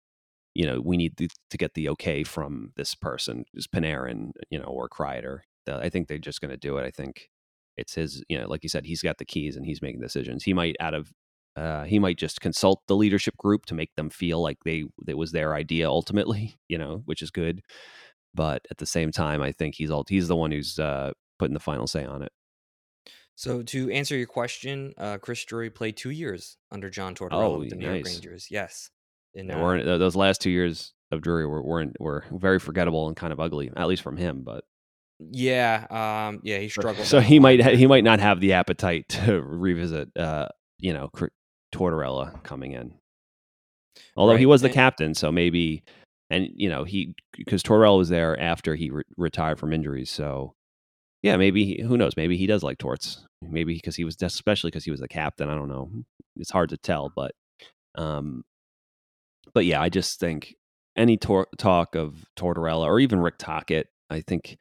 [0.53, 4.59] you know, we need to, to get the okay from this person, just Panarin, you
[4.59, 5.39] know, or Kreider.
[5.67, 6.85] I think they're just going to do it.
[6.85, 7.29] I think
[7.77, 10.43] it's his you know like you said he's got the keys and he's making decisions
[10.43, 11.11] he might out of
[11.57, 15.17] uh, he might just consult the leadership group to make them feel like they it
[15.17, 17.61] was their idea ultimately you know which is good
[18.33, 21.53] but at the same time i think he's all he's the one who's uh, putting
[21.53, 22.31] the final say on it
[23.35, 27.59] So to answer your question, uh, Chris Drury played two years under John Tortorella Oh,
[27.59, 28.05] with the New York.
[28.05, 28.47] Rangers.
[28.51, 28.91] Yes,
[29.33, 33.15] in, yeah, uh, those last two years of Drury were, weren't were very forgettable and
[33.15, 34.63] kind of ugly at least from him but
[35.31, 35.85] yeah,
[36.29, 37.05] um, yeah, he struggled.
[37.05, 40.47] so he might ha- he might not have the appetite to revisit uh
[40.79, 41.27] you know Cr-
[41.73, 42.93] Tortorella coming in.
[44.15, 45.83] Although he was the and- captain so maybe
[46.29, 50.53] and you know he because Tortorella was there after he re- retired from injuries so
[51.21, 53.25] yeah maybe he, who knows maybe he does like torts.
[53.43, 55.89] Maybe because he was especially because he was the captain I don't know.
[56.37, 57.31] It's hard to tell but
[57.95, 58.43] um
[59.53, 60.55] but yeah I just think
[60.95, 64.57] any tor- talk of Tortorella or even Rick Tocchet I think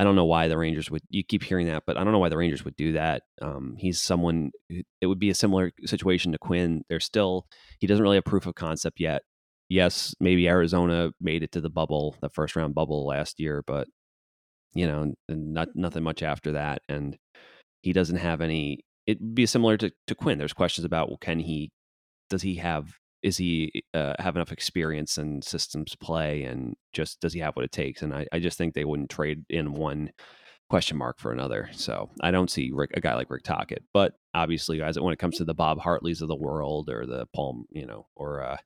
[0.00, 1.02] I don't know why the Rangers would.
[1.10, 3.20] You keep hearing that, but I don't know why the Rangers would do that.
[3.42, 4.50] Um, he's someone.
[4.70, 6.84] It would be a similar situation to Quinn.
[6.88, 7.44] They're still.
[7.80, 9.20] He doesn't really have proof of concept yet.
[9.68, 13.88] yes, maybe Arizona made it to the bubble, the first round bubble last year, but
[14.72, 16.80] you know, not nothing much after that.
[16.88, 17.18] And
[17.82, 18.80] he doesn't have any.
[19.06, 20.38] It'd be similar to, to Quinn.
[20.38, 21.72] There's questions about well, can he?
[22.30, 22.94] Does he have?
[23.22, 27.64] Is he uh, have enough experience in systems play, and just does he have what
[27.64, 28.02] it takes?
[28.02, 30.10] And I, I just think they wouldn't trade in one
[30.70, 31.68] question mark for another.
[31.72, 35.18] So I don't see Rick, a guy like Rick Tocchet But obviously, guys, when it
[35.18, 38.56] comes to the Bob Hartleys of the world or the Paul, you know, or uh,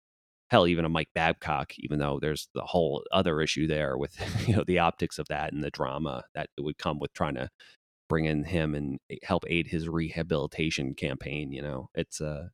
[0.51, 4.15] hell, even a Mike Babcock, even though there's the whole other issue there with
[4.49, 7.49] you know the optics of that and the drama that would come with trying to
[8.09, 11.53] bring in him and help aid his rehabilitation campaign.
[11.53, 12.49] You know, it's uh,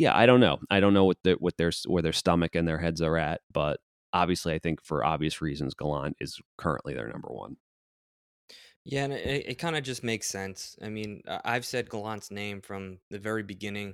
[0.00, 2.66] yeah, I don't know, I don't know what the, what their where their stomach and
[2.66, 3.80] their heads are at, but
[4.14, 7.58] obviously, I think for obvious reasons, Gallant is currently their number one.
[8.86, 10.74] Yeah, and it, it kind of just makes sense.
[10.82, 13.92] I mean, I've said Gallant's name from the very beginning.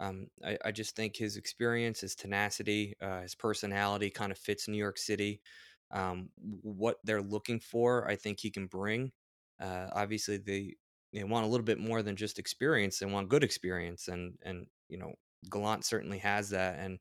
[0.00, 4.68] Um, I, I, just think his experience, his tenacity, uh, his personality kind of fits
[4.68, 5.42] New York City.
[5.90, 6.30] Um,
[6.62, 9.12] what they're looking for, I think he can bring.
[9.60, 10.76] Uh, obviously, they
[11.12, 12.98] they want a little bit more than just experience.
[12.98, 15.12] They want good experience, and and you know,
[15.50, 16.78] Gallant certainly has that.
[16.78, 17.00] And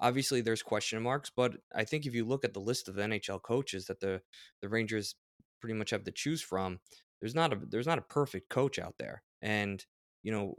[0.00, 3.42] obviously, there's question marks, but I think if you look at the list of NHL
[3.42, 4.22] coaches that the
[4.60, 5.14] the Rangers
[5.60, 6.80] pretty much have to choose from,
[7.20, 9.22] there's not a there's not a perfect coach out there.
[9.40, 9.84] And
[10.22, 10.56] you know,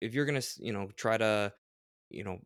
[0.00, 1.52] if you're gonna you know try to
[2.10, 2.38] you know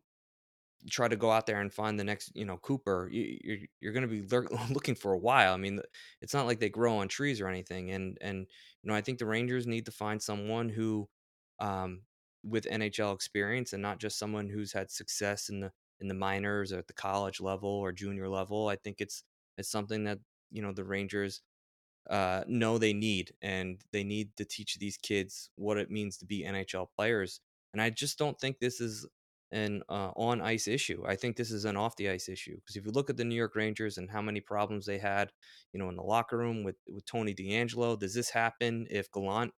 [0.89, 3.93] try to go out there and find the next you know Cooper, you, you're you're
[3.93, 4.21] gonna be
[4.71, 5.53] looking for a while.
[5.53, 5.79] I mean,
[6.21, 7.91] it's not like they grow on trees or anything.
[7.91, 8.39] And and
[8.83, 11.07] you know, I think the Rangers need to find someone who,
[11.59, 12.01] um,
[12.43, 16.73] with NHL experience and not just someone who's had success in the in the minors
[16.73, 18.67] or at the college level or junior level.
[18.67, 19.23] I think it's
[19.57, 20.19] it's something that
[20.51, 21.41] you know the Rangers
[22.09, 26.25] uh, know they need, and they need to teach these kids what it means to
[26.25, 27.39] be NHL players.
[27.73, 29.07] And I just don't think this is
[29.51, 31.03] an uh, on ice issue.
[31.07, 33.23] I think this is an off the ice issue because if you look at the
[33.23, 35.31] New York Rangers and how many problems they had,
[35.71, 39.53] you know, in the locker room with with Tony DeAngelo, does this happen if Gallant,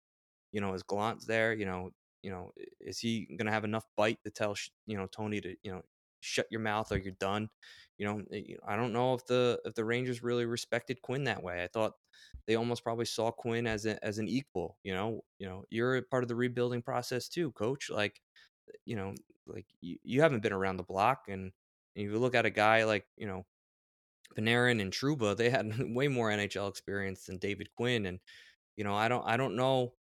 [0.52, 1.54] you know, is Gallant's there?
[1.54, 1.92] You know,
[2.24, 4.56] you know, is he going to have enough bite to tell
[4.88, 5.82] you know Tony to you know
[6.22, 7.50] shut your mouth or you're done?
[7.98, 11.44] You know, eh, I don't know if the if the Rangers really respected Quinn that
[11.44, 11.64] way.
[11.64, 11.94] I thought
[12.48, 14.78] they almost probably saw Quinn as a, as an equal.
[14.84, 17.90] You know, you know, you're a part of the rebuilding process too, coach.
[17.90, 18.22] Like,
[18.86, 19.14] you know,
[19.48, 21.52] like you, you haven't been around the block, and,
[21.96, 23.46] and you look at a guy like you know
[24.38, 28.20] Panarin and Trouba, they had way more NHL experience than David Quinn, and
[28.76, 29.94] you know, I don't I don't know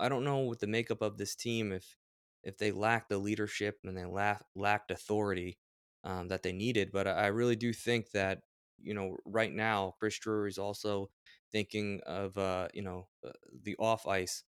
[0.00, 1.96] I don't know with the makeup of this team if
[2.42, 5.58] if they lacked the leadership and they lack, lacked authority
[6.04, 8.40] um, that they needed, but I really do think that
[8.82, 11.10] you know right now Chris Drury is also
[11.52, 13.32] thinking of uh, you know uh,
[13.62, 14.44] the off ice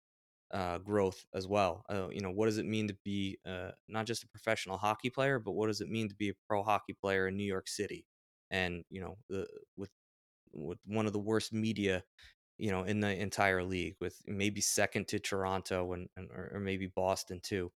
[0.51, 1.85] uh, growth as well.
[1.89, 5.09] Uh, you know, what does it mean to be uh, not just a professional hockey
[5.09, 7.67] player, but what does it mean to be a pro hockey player in New York
[7.67, 8.05] City?
[8.49, 9.47] And you know, the,
[9.77, 9.89] with
[10.53, 12.03] with one of the worst media,
[12.61, 16.85] you know, in the entire league, with maybe second to Toronto and, and or, maybe
[16.95, 17.71] Boston too.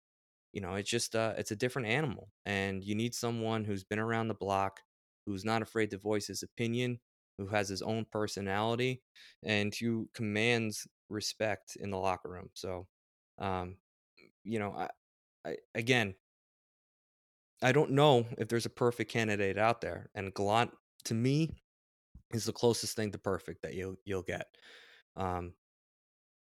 [0.52, 3.98] You know, it's just uh, it's a different animal, and you need someone who's been
[3.98, 4.82] around the block,
[5.26, 7.00] who's not afraid to voice his opinion,
[7.38, 9.02] who has his own personality
[9.42, 12.50] and who commands respect in the locker room.
[12.54, 12.86] So,
[13.40, 13.78] um,
[14.44, 14.90] you know, I,
[15.50, 16.16] I, again,
[17.62, 20.72] I don't know if there's a perfect candidate out there, and Gallant
[21.06, 21.62] to me
[22.34, 24.48] is the closest thing to perfect that you'll you'll get.
[25.16, 25.54] Um,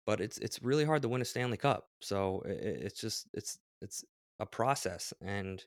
[0.06, 3.60] but it's it's really hard to win a Stanley Cup, so it, it's just it's
[3.82, 4.04] it's
[4.40, 5.64] a process, and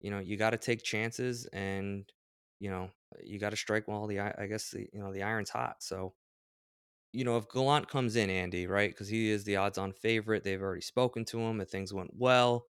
[0.00, 2.04] you know you got to take chances, and
[2.60, 2.90] you know
[3.22, 5.76] you got to strike while the I guess the, you know the iron's hot.
[5.80, 6.14] So,
[7.12, 10.62] you know, if Gallant comes in, Andy, right, because he is the odds-on favorite, they've
[10.62, 12.66] already spoken to him, and things went well.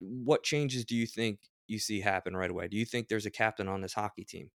[0.00, 2.68] What changes do you think you see happen right away?
[2.68, 4.50] Do you think there's a captain on this hockey team?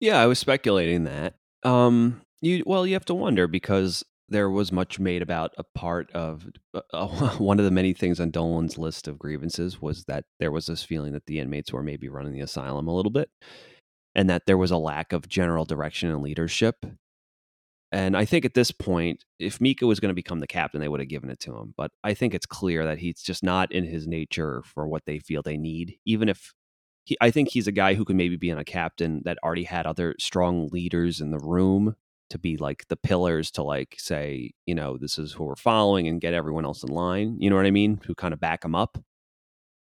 [0.00, 1.34] Yeah, I was speculating that.
[1.62, 6.10] Um, you well, you have to wonder because there was much made about a part
[6.12, 10.24] of uh, uh one of the many things on Dolan's list of grievances was that
[10.40, 13.30] there was this feeling that the inmates were maybe running the asylum a little bit
[14.14, 16.86] and that there was a lack of general direction and leadership.
[17.92, 20.88] And I think at this point, if Mika was going to become the captain, they
[20.88, 21.74] would have given it to him.
[21.76, 25.18] But I think it's clear that he's just not in his nature for what they
[25.18, 25.96] feel they need.
[26.04, 26.52] Even if
[27.06, 29.62] he, I think he's a guy who could maybe be in a captain that already
[29.62, 31.94] had other strong leaders in the room
[32.30, 36.08] to be like the pillars to like say, you know, this is who we're following
[36.08, 37.36] and get everyone else in line.
[37.38, 38.00] You know what I mean?
[38.06, 38.98] Who kind of back them up.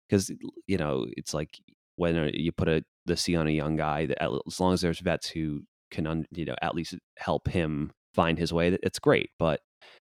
[0.07, 0.31] Because
[0.67, 1.59] you know, it's like
[1.95, 4.99] when you put a the C on a young guy, that as long as there's
[4.99, 9.31] vets who can, you know, at least help him find his way, it's great.
[9.39, 9.61] But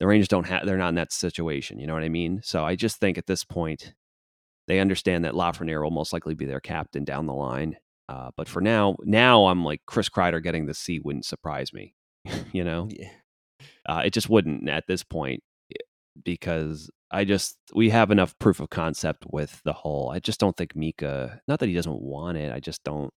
[0.01, 1.79] the Rangers don't have; they're not in that situation.
[1.79, 2.41] You know what I mean?
[2.43, 3.93] So I just think at this point,
[4.71, 7.75] they understand that Lafreniere will most likely be their captain down the line.
[8.09, 11.93] Uh, but for now, now I'm like Chris Kreider getting the seat wouldn't surprise me.
[12.51, 13.09] you know, Yeah.
[13.87, 15.41] uh, it just wouldn't at this point
[15.73, 15.77] eh,
[16.23, 20.09] because I just we have enough proof of concept with the whole.
[20.09, 21.41] I just don't think Mika.
[21.47, 22.51] Not that he doesn't want it.
[22.53, 23.11] I just don't.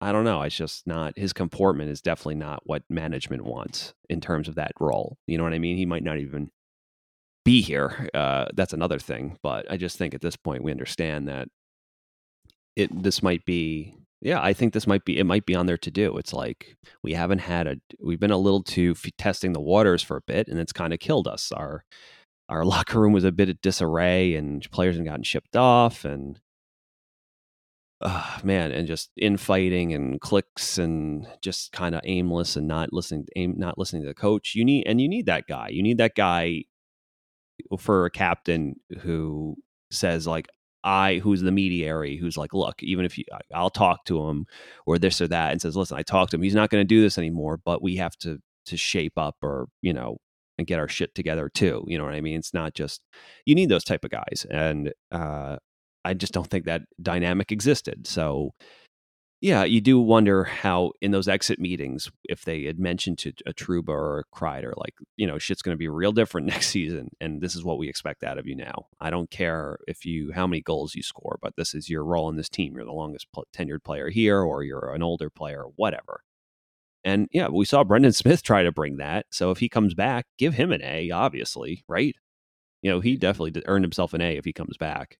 [0.00, 0.42] I don't know.
[0.42, 4.72] It's just not his comportment is definitely not what management wants in terms of that
[4.78, 5.16] role.
[5.26, 5.76] You know what I mean?
[5.76, 6.50] He might not even
[7.48, 8.10] be here.
[8.12, 9.38] Uh, that's another thing.
[9.42, 11.48] But I just think at this point we understand that
[12.76, 13.02] it.
[13.02, 13.94] This might be.
[14.20, 15.18] Yeah, I think this might be.
[15.18, 16.18] It might be on there to do.
[16.18, 17.76] It's like we haven't had a.
[18.00, 20.92] We've been a little too f- testing the waters for a bit, and it's kind
[20.92, 21.50] of killed us.
[21.50, 21.84] Our
[22.50, 26.38] our locker room was a bit of disarray, and players had gotten shipped off, and
[28.02, 33.26] uh, man, and just infighting and clicks and just kind of aimless and not listening,
[33.36, 34.54] aim, not listening to the coach.
[34.54, 35.68] You need and you need that guy.
[35.70, 36.64] You need that guy
[37.78, 39.56] for a captain who
[39.90, 40.48] says like
[40.84, 44.46] I, who's the mediary, who's like, look, even if you, I'll talk to him
[44.86, 46.42] or this or that, and says, listen, I talked to him.
[46.42, 49.66] He's not going to do this anymore, but we have to to shape up or
[49.80, 50.18] you know
[50.58, 51.84] and get our shit together too.
[51.86, 52.38] You know what I mean?
[52.38, 53.00] It's not just
[53.46, 55.56] you need those type of guys, and uh,
[56.04, 58.06] I just don't think that dynamic existed.
[58.06, 58.50] So,
[59.40, 63.52] yeah, you do wonder how in those exit meetings, if they had mentioned to a
[63.52, 67.10] Truba or a Kreider, like, you know, shit's going to be real different next season,
[67.20, 68.86] and this is what we expect out of you now.
[69.00, 72.28] I don't care if you how many goals you score, but this is your role
[72.28, 72.74] in this team.
[72.74, 76.22] You're the longest pl- tenured player here, or you're an older player, whatever.
[77.04, 79.26] And yeah, we saw Brendan Smith try to bring that.
[79.30, 82.16] So if he comes back, give him an A, obviously, right?
[82.82, 85.18] You know, he definitely earned himself an A if he comes back.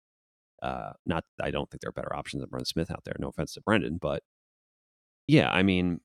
[0.63, 3.15] Uh, not, I don't think there are better options than Brendan Smith out there.
[3.19, 4.23] No offense to Brendan, but
[5.27, 6.01] yeah, I mean,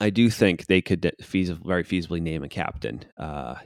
[0.00, 3.04] I do think they could feasibly, very feasibly name a captain.
[3.16, 3.56] Uh,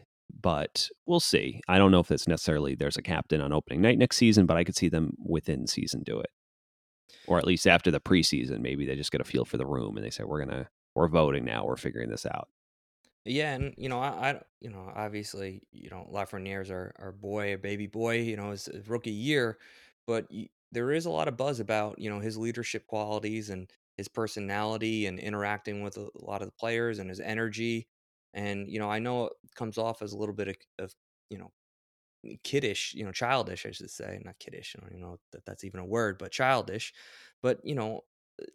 [0.41, 1.61] but we'll see.
[1.69, 4.57] I don't know if it's necessarily there's a captain on opening night next season, but
[4.57, 6.31] I could see them within season do it,
[7.27, 8.61] or at least after the preseason.
[8.61, 11.09] Maybe they just get a feel for the room and they say we're gonna we're
[11.09, 11.65] voting now.
[11.65, 12.49] We're figuring this out.
[13.25, 17.55] Yeah, and you know, I, I you know, obviously, you know, Lafreniere's our our boy,
[17.55, 19.59] a baby boy, you know, his, rookie year,
[20.07, 23.71] but y- there is a lot of buzz about you know his leadership qualities and
[23.97, 27.89] his personality and interacting with a lot of the players and his energy,
[28.35, 30.95] and you know, I know it comes off as a little bit of, of
[31.31, 31.53] you know
[32.45, 34.77] kiddish, you know, childish, I should say, not kiddish.
[34.77, 36.93] I don't even know that that's even a word, but childish.
[37.43, 38.03] But you know,
[38.43, 38.47] uh,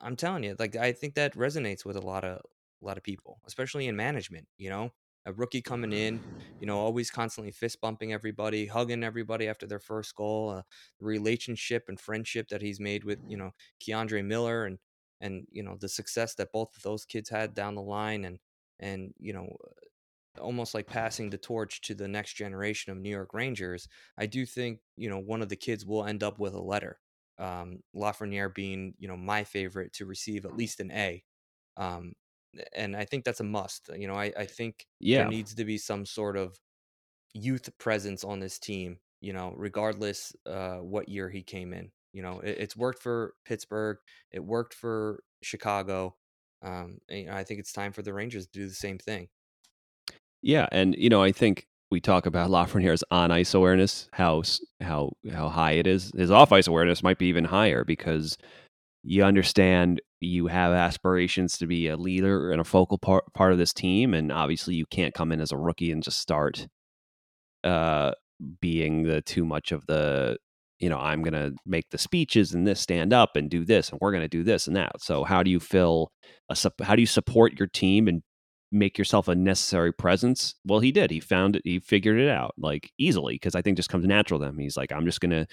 [0.00, 2.42] I'm telling you, like I think that resonates with a lot of
[2.82, 4.46] a lot of people, especially in management.
[4.58, 4.90] You know,
[5.26, 6.20] a rookie coming in,
[6.60, 10.50] you know, always constantly fist bumping everybody, hugging everybody after their first goal.
[10.50, 10.62] Uh,
[11.00, 13.50] relationship and friendship that he's made with you know
[13.82, 14.78] K'Andre Miller and
[15.20, 18.38] and you know the success that both of those kids had down the line and
[18.80, 19.48] and you know
[20.40, 24.44] almost like passing the torch to the next generation of New York Rangers, I do
[24.46, 26.98] think you know one of the kids will end up with a letter.
[27.38, 31.22] Um, Lafreniere being you know my favorite to receive at least an A,
[31.76, 32.12] um,
[32.72, 33.90] and I think that's a must.
[33.96, 35.18] You know, I, I think Yeah.
[35.18, 36.58] there needs to be some sort of
[37.34, 39.00] youth presence on this team.
[39.20, 41.90] You know, regardless uh, what year he came in.
[42.12, 43.98] You know, it, it's worked for Pittsburgh.
[44.30, 46.16] It worked for Chicago.
[46.62, 48.98] Um, and, you know, I think it's time for the Rangers to do the same
[48.98, 49.28] thing.
[50.42, 54.42] Yeah, and you know, I think we talk about Lafreniere's on ice awareness, how
[54.80, 56.12] how how high it is.
[56.16, 58.38] His off ice awareness might be even higher because
[59.04, 63.58] you understand you have aspirations to be a leader and a focal part part of
[63.58, 66.66] this team, and obviously you can't come in as a rookie and just start
[67.64, 68.12] uh,
[68.60, 70.38] being the too much of the
[70.78, 73.90] you know I'm going to make the speeches and this stand up and do this
[73.90, 75.00] and we're going to do this and that.
[75.00, 76.12] So how do you fill
[76.50, 78.22] a how do you support your team and
[78.72, 80.54] make yourself a necessary presence?
[80.64, 81.10] Well, he did.
[81.10, 81.62] He found it.
[81.64, 84.58] He figured it out like easily because I think just comes natural to him.
[84.58, 85.46] He's like, I'm just gonna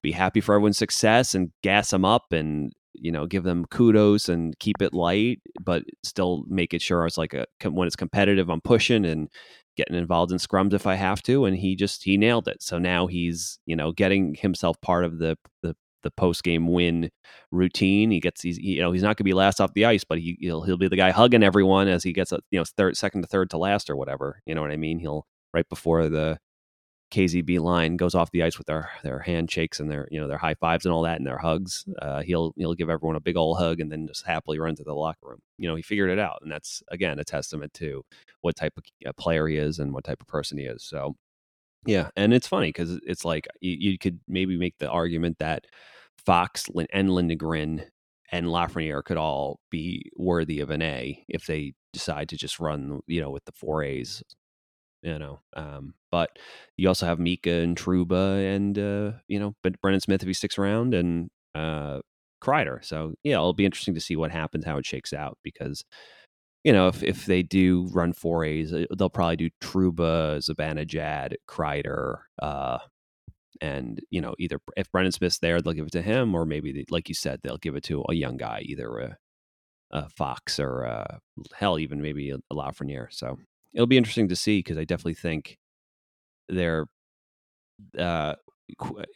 [0.00, 4.28] be happy for everyone's success and gas them up and you know give them kudos
[4.28, 8.48] and keep it light, but still make it sure it's like a when it's competitive,
[8.48, 9.28] I'm pushing and
[9.76, 11.44] getting involved in scrums if I have to.
[11.46, 12.62] And he just he nailed it.
[12.62, 17.10] So now he's you know getting himself part of the the the post game win
[17.50, 18.10] routine.
[18.10, 20.18] He gets these, you know, he's not going to be last off the ice, but
[20.18, 22.96] he he'll he'll be the guy hugging everyone as he gets a you know third,
[22.96, 24.42] second to third to last or whatever.
[24.46, 24.98] You know what I mean?
[24.98, 26.38] He'll right before the
[27.12, 30.38] KZB line goes off the ice with their their handshakes and their you know their
[30.38, 31.84] high fives and all that and their hugs.
[32.00, 34.82] Uh, he'll he'll give everyone a big old hug and then just happily run to
[34.82, 35.42] the locker room.
[35.58, 38.02] You know, he figured it out, and that's again a testament to
[38.40, 40.82] what type of uh, player he is and what type of person he is.
[40.82, 41.14] So.
[41.84, 45.66] Yeah, and it's funny because it's like you, you could maybe make the argument that
[46.16, 47.82] Fox and Lindgren
[48.30, 53.00] and Lafreniere could all be worthy of an A if they decide to just run,
[53.08, 54.22] you know, with the four A's.
[55.02, 55.40] You know.
[55.56, 56.38] Um, but
[56.76, 60.34] you also have Mika and Trouba and uh, you know, but Brendan Smith if he
[60.34, 62.00] sticks around and uh,
[62.42, 62.84] Kreider.
[62.84, 65.84] So yeah, it'll be interesting to see what happens, how it shakes out because
[66.64, 71.34] you know, if if they do run four A's, uh, they'll probably do Trouba, Zibanejad,
[71.48, 72.78] Kreider, uh,
[73.60, 76.72] and you know, either if Brendan Smith's there, they'll give it to him, or maybe,
[76.72, 79.16] they, like you said, they'll give it to a young guy, either a,
[79.90, 81.20] a Fox or a,
[81.54, 83.08] hell, even maybe a, a Lafreniere.
[83.10, 83.38] So
[83.74, 85.58] it'll be interesting to see because I definitely think
[86.48, 86.86] they're
[87.98, 88.34] uh,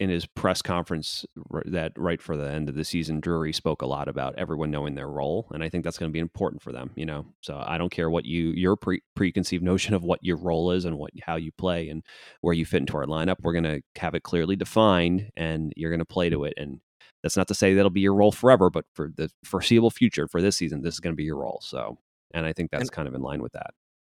[0.01, 1.25] in his press conference
[1.67, 4.95] that right for the end of the season, Drury spoke a lot about everyone knowing
[4.95, 6.91] their role, and I think that's going to be important for them.
[6.95, 10.37] You know, so I don't care what you your pre- preconceived notion of what your
[10.37, 12.03] role is and what how you play and
[12.41, 13.37] where you fit into our lineup.
[13.43, 16.55] We're going to have it clearly defined, and you're going to play to it.
[16.57, 16.81] And
[17.23, 20.43] that's not to say that'll be your role forever, but for the foreseeable future, for
[20.43, 21.61] this season, this is going to be your role.
[21.63, 21.99] So,
[22.35, 23.71] and I think that's and, kind of in line with that.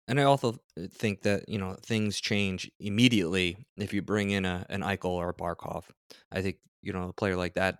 [0.07, 0.57] And I also
[0.93, 5.29] think that you know things change immediately if you bring in a an Eichel or
[5.29, 5.83] a Barkov.
[6.31, 7.79] I think you know a player like that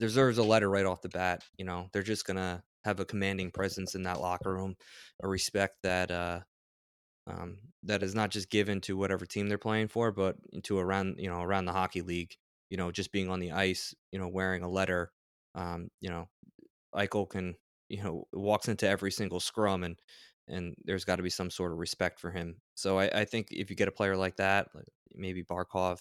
[0.00, 1.44] deserves a letter right off the bat.
[1.58, 4.76] You know they're just gonna have a commanding presence in that locker room,
[5.22, 6.40] a respect that uh,
[7.26, 11.16] um, that is not just given to whatever team they're playing for, but to around
[11.18, 12.34] you know around the hockey league.
[12.70, 15.12] You know, just being on the ice, you know, wearing a letter.
[15.54, 16.28] Um, you know,
[16.94, 17.56] Eichel can
[17.88, 19.96] you know walks into every single scrum and
[20.48, 22.56] and there's got to be some sort of respect for him.
[22.74, 25.98] So I, I, think if you get a player like that, like maybe Barkov,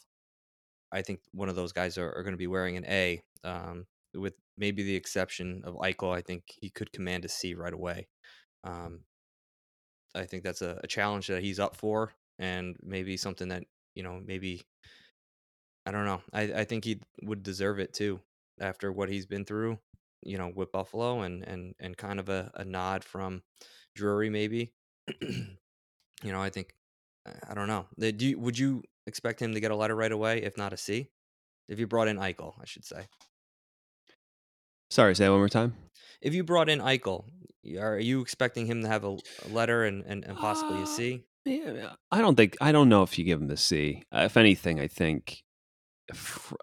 [0.92, 3.22] I think one of those guys are, are going to be wearing an A.
[3.44, 7.74] Um, with maybe the exception of Eichel, I think he could command a C right
[7.74, 8.08] away.
[8.64, 9.02] Um,
[10.16, 13.64] I think that's a, a challenge that he's up for, and maybe something that
[13.96, 14.62] you know, maybe
[15.86, 16.22] I don't know.
[16.34, 18.20] I, I think he would deserve it too
[18.60, 19.80] after what he's been through,
[20.22, 23.42] you know, with Buffalo and and and kind of a, a nod from
[23.96, 24.74] Drury, maybe.
[25.22, 25.48] you
[26.24, 26.74] know, I think
[27.50, 27.88] I don't know.
[27.98, 30.78] Do you, would you expect him to get a letter right away, if not a
[30.78, 31.10] C?
[31.68, 33.08] If you brought in Eichel, I should say.
[34.90, 35.76] Sorry, say that one more time.
[36.22, 37.26] If you brought in Eichel,
[37.80, 40.88] are you expecting him to have a, a letter and, and, and possibly uh, a
[40.88, 41.24] C?
[41.46, 44.04] Yeah, I don't think I don't know if you give him the C.
[44.12, 45.44] Uh, if anything, I think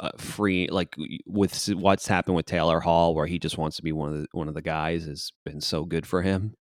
[0.01, 0.95] uh, free like
[1.26, 4.26] with what's happened with Taylor Hall, where he just wants to be one of the
[4.33, 6.55] one of the guys, has been so good for him.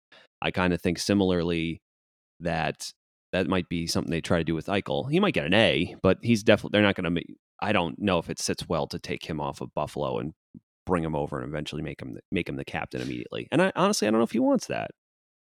[0.42, 1.82] I kind of think similarly
[2.40, 2.92] that
[3.32, 5.10] that might be something they try to do with Eichel.
[5.10, 7.22] He might get an A, but he's definitely they're not going to.
[7.60, 10.32] I don't know if it sits well to take him off of Buffalo and
[10.86, 13.48] bring him over and eventually make him make him the captain immediately.
[13.52, 14.90] And I honestly I don't know if he wants that.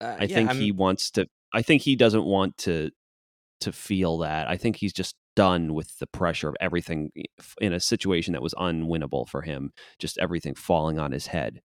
[0.01, 0.57] Uh, I yeah, think I'm...
[0.57, 1.27] he wants to.
[1.55, 2.91] I think he doesn't want to
[3.61, 4.49] to feel that.
[4.49, 7.11] I think he's just done with the pressure of everything
[7.61, 9.73] in a situation that was unwinnable for him.
[9.99, 11.63] Just everything falling on his head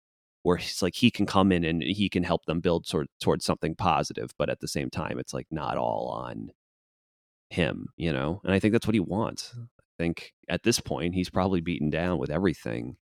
[0.43, 3.45] where he's like he can come in and he can help them build toward towards
[3.45, 6.51] something positive, but at the same time, it's like not all on
[7.51, 8.41] him, you know.
[8.45, 9.55] And I think that's what he wants.
[9.57, 9.69] Mm.
[9.79, 12.97] I think at this point, he's probably beaten down with everything.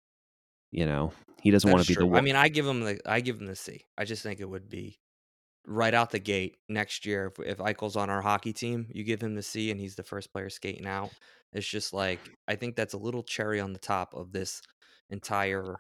[0.71, 2.03] You know, he doesn't want to be true.
[2.03, 2.07] the.
[2.07, 2.17] One.
[2.17, 3.85] I mean, I give him the I give him the C.
[3.97, 4.99] I just think it would be
[5.65, 9.21] right out the gate next year if, if Eichel's on our hockey team, you give
[9.21, 11.11] him the C and he's the first player skating out.
[11.53, 14.61] It's just like I think that's a little cherry on the top of this
[15.09, 15.75] entire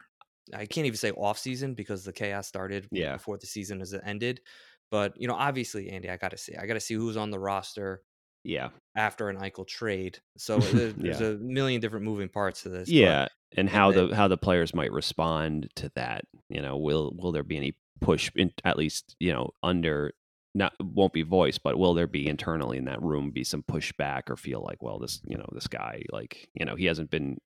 [0.53, 3.13] I can't even say off season because the chaos started yeah.
[3.13, 4.41] before the season has uh, ended.
[4.89, 6.55] But you know, obviously, Andy, I got to see.
[6.55, 8.01] I got to see who's on the roster.
[8.43, 8.69] Yeah.
[8.95, 11.13] After an Eichel trade, so uh, there's, yeah.
[11.17, 12.87] there's a million different moving parts to this.
[12.87, 16.25] Yeah, but, and how the how the players might respond to that.
[16.49, 20.13] You know, will will there be any push in at least you know under
[20.55, 24.29] not won't be voiced, but will there be internally in that room be some pushback
[24.29, 27.37] or feel like, well, this you know this guy like you know he hasn't been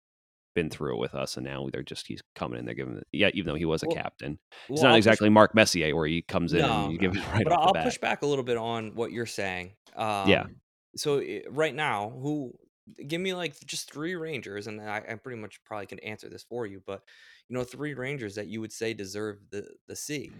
[0.60, 2.66] been through it with us, and now they're just he's coming in.
[2.66, 4.38] They're giving yeah, even though he was a well, captain,
[4.68, 7.16] it's well, not exactly push, Mark Messier where he comes in no, and you give
[7.16, 7.44] it right.
[7.44, 9.72] But I'll push back a little bit on what you're saying.
[9.96, 10.44] Um, yeah.
[10.96, 12.52] So eh, right now, who
[13.06, 16.42] give me like just three Rangers, and I, I pretty much probably can answer this
[16.42, 17.02] for you, but
[17.48, 20.30] you know, three Rangers that you would say deserve the the C.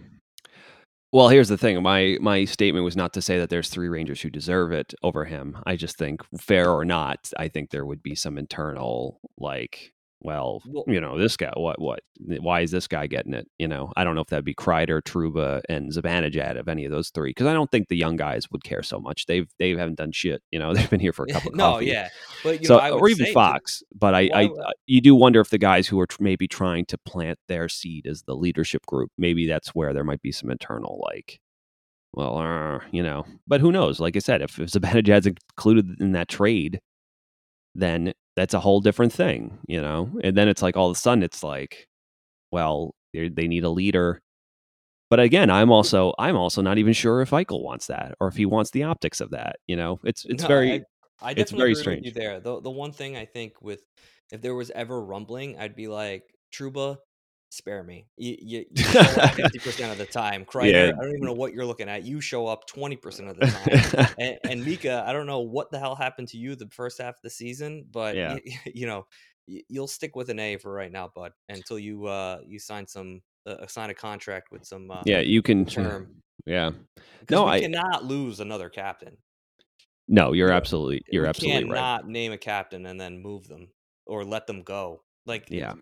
[1.13, 1.81] Well, here's the thing.
[1.83, 5.25] My my statement was not to say that there's three Rangers who deserve it over
[5.25, 5.57] him.
[5.65, 9.93] I just think fair or not, I think there would be some internal like
[10.23, 13.47] well, well, you know, this guy, what, what, why is this guy getting it?
[13.57, 16.91] You know, I don't know if that'd be Kreider, Trouba, and Zibanejad of any of
[16.91, 19.25] those three, because I don't think the young guys would care so much.
[19.25, 20.43] They've they haven't done shit.
[20.51, 21.51] You know, they've been here for a couple.
[21.51, 21.87] of no, coffee.
[21.87, 22.09] yeah,
[22.43, 23.81] but so know, or even Fox.
[23.93, 26.85] but I, I, I, you do wonder if the guys who are tr- maybe trying
[26.85, 30.51] to plant their seed as the leadership group, maybe that's where there might be some
[30.51, 31.39] internal like.
[32.13, 33.99] Well, uh, you know, but who knows?
[33.99, 36.81] Like I said, if, if Zibanejad's included in that trade,
[37.73, 40.09] then that's a whole different thing, you know?
[40.23, 41.87] And then it's like all of a sudden it's like,
[42.51, 44.21] well, they need a leader
[45.11, 48.37] but again, I'm also I'm also not even sure if Eichel wants that or if
[48.37, 49.57] he wants the optics of that.
[49.67, 50.81] You know, it's it's No, very I,
[51.21, 52.05] I it's very strange.
[52.05, 52.39] you there.
[52.39, 53.81] The the one thing I think with
[54.31, 56.23] if there was ever rumbling, I'd be like
[56.53, 56.95] Trouba,
[57.51, 58.07] spare me.
[58.17, 60.45] You you, you show up fifty percent of the time.
[60.45, 60.87] Kreider, Yeah.
[60.97, 62.03] I don't even know what you're looking at.
[62.03, 64.07] You show up twenty percent of the time.
[64.19, 67.15] and, and Mika, I don't know what the hell happened to you the first half
[67.15, 68.37] of the season, but Yeah.
[68.43, 69.05] you, you know
[69.47, 73.21] you'll stick with an A for right now, bud, until you uh you sign some
[73.45, 76.15] uh, sign a contract with some uh, yeah, you can term.
[76.45, 76.69] yeah.
[77.29, 79.17] No, I cannot lose another captain.
[80.07, 81.79] no, you're absolutely you're we absolutely can't right.
[81.79, 83.69] not name a captain and then move them
[84.05, 85.03] or let them go.
[85.25, 85.73] Like Yeah.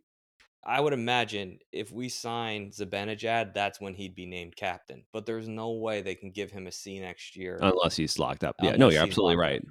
[0.64, 5.04] I would imagine if we sign Zibanejad, that's when he'd be named captain.
[5.14, 7.58] But there's no way they can give him a C next year.
[7.62, 8.56] unless he's locked up.
[8.62, 9.64] Yeah, no, you're absolutely right.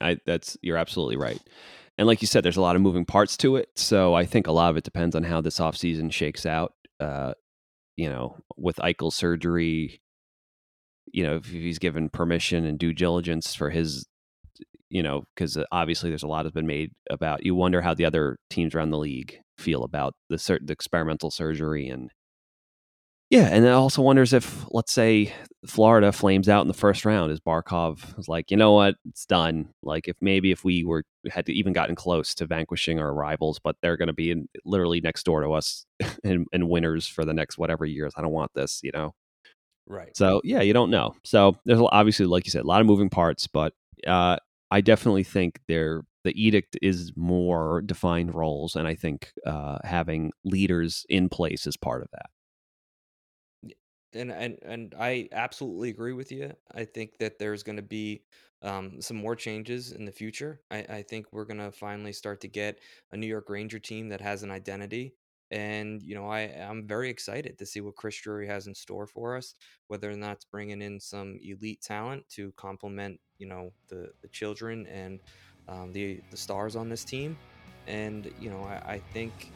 [0.00, 1.40] I that's you're absolutely right.
[1.98, 3.68] And like you said, there's a lot of moving parts to it.
[3.76, 6.72] So I think a lot of it depends on how this offseason shakes out.
[6.98, 7.34] Uh,
[7.96, 10.00] you know, with Eichel's surgery,
[11.12, 14.06] you know, if he's given permission and due diligence for his,
[14.88, 17.44] you know, because obviously there's a lot has been made about.
[17.44, 21.30] You wonder how the other teams around the league feel about the, sur- the experimental
[21.30, 22.10] surgery and
[23.32, 25.32] yeah, and it also wonders if, let's say,
[25.66, 29.24] Florida flames out in the first round, is Barkov is like, you know what, it's
[29.24, 29.70] done.
[29.82, 33.76] Like if maybe if we were had even gotten close to vanquishing our rivals, but
[33.80, 35.86] they're going to be in, literally next door to us
[36.24, 38.12] and, and winners for the next whatever years.
[38.18, 39.14] I don't want this, you know.
[39.86, 40.14] right.
[40.14, 41.14] So yeah, you don't know.
[41.24, 43.72] So there's obviously, like you said, a lot of moving parts, but
[44.06, 44.36] uh,
[44.72, 50.32] I definitely think there the edict is more defined roles, and I think uh, having
[50.44, 52.30] leaders in place is part of that.
[54.14, 56.52] and and and I absolutely agree with you.
[56.74, 58.24] I think that there's going to be
[58.62, 60.62] um, some more changes in the future.
[60.70, 64.08] I, I think we're going to finally start to get a New York Ranger team
[64.10, 65.14] that has an identity.
[65.52, 69.06] And you know, I I'm very excited to see what Chris Drury has in store
[69.06, 69.54] for us.
[69.88, 74.28] Whether or not it's bringing in some elite talent to complement, you know, the the
[74.28, 75.20] children and
[75.68, 77.36] um, the the stars on this team.
[77.86, 79.52] And you know, I, I think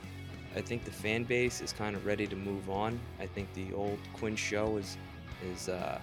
[0.55, 3.01] I think the fan base is kind of ready to move on.
[3.19, 4.99] I think the old Quinn show is
[5.51, 5.99] is uh,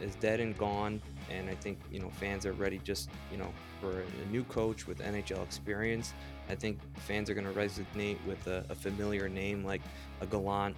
[0.00, 3.52] is dead and gone, and I think you know fans are ready just you know
[3.80, 6.14] for a new coach with NHL experience.
[6.48, 9.82] I think fans are going to resonate with a, a familiar name like
[10.20, 10.76] a Gallant,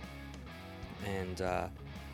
[1.06, 1.68] and uh,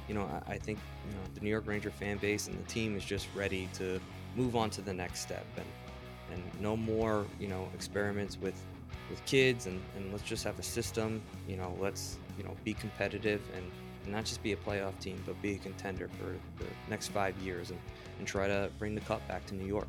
[0.09, 0.79] you know I, I think
[1.09, 4.01] you know the New York Ranger fan base and the team is just ready to
[4.37, 5.47] move on to the next step.
[5.57, 5.67] And
[6.33, 8.61] and no more you know experiments with
[9.11, 12.73] with kids and, and let's just have a system you know let's you know be
[12.73, 13.71] competitive and,
[14.05, 16.33] and not just be a playoff team but be a contender for
[16.63, 17.79] the next five years and,
[18.19, 19.89] and try to bring the cup back to new york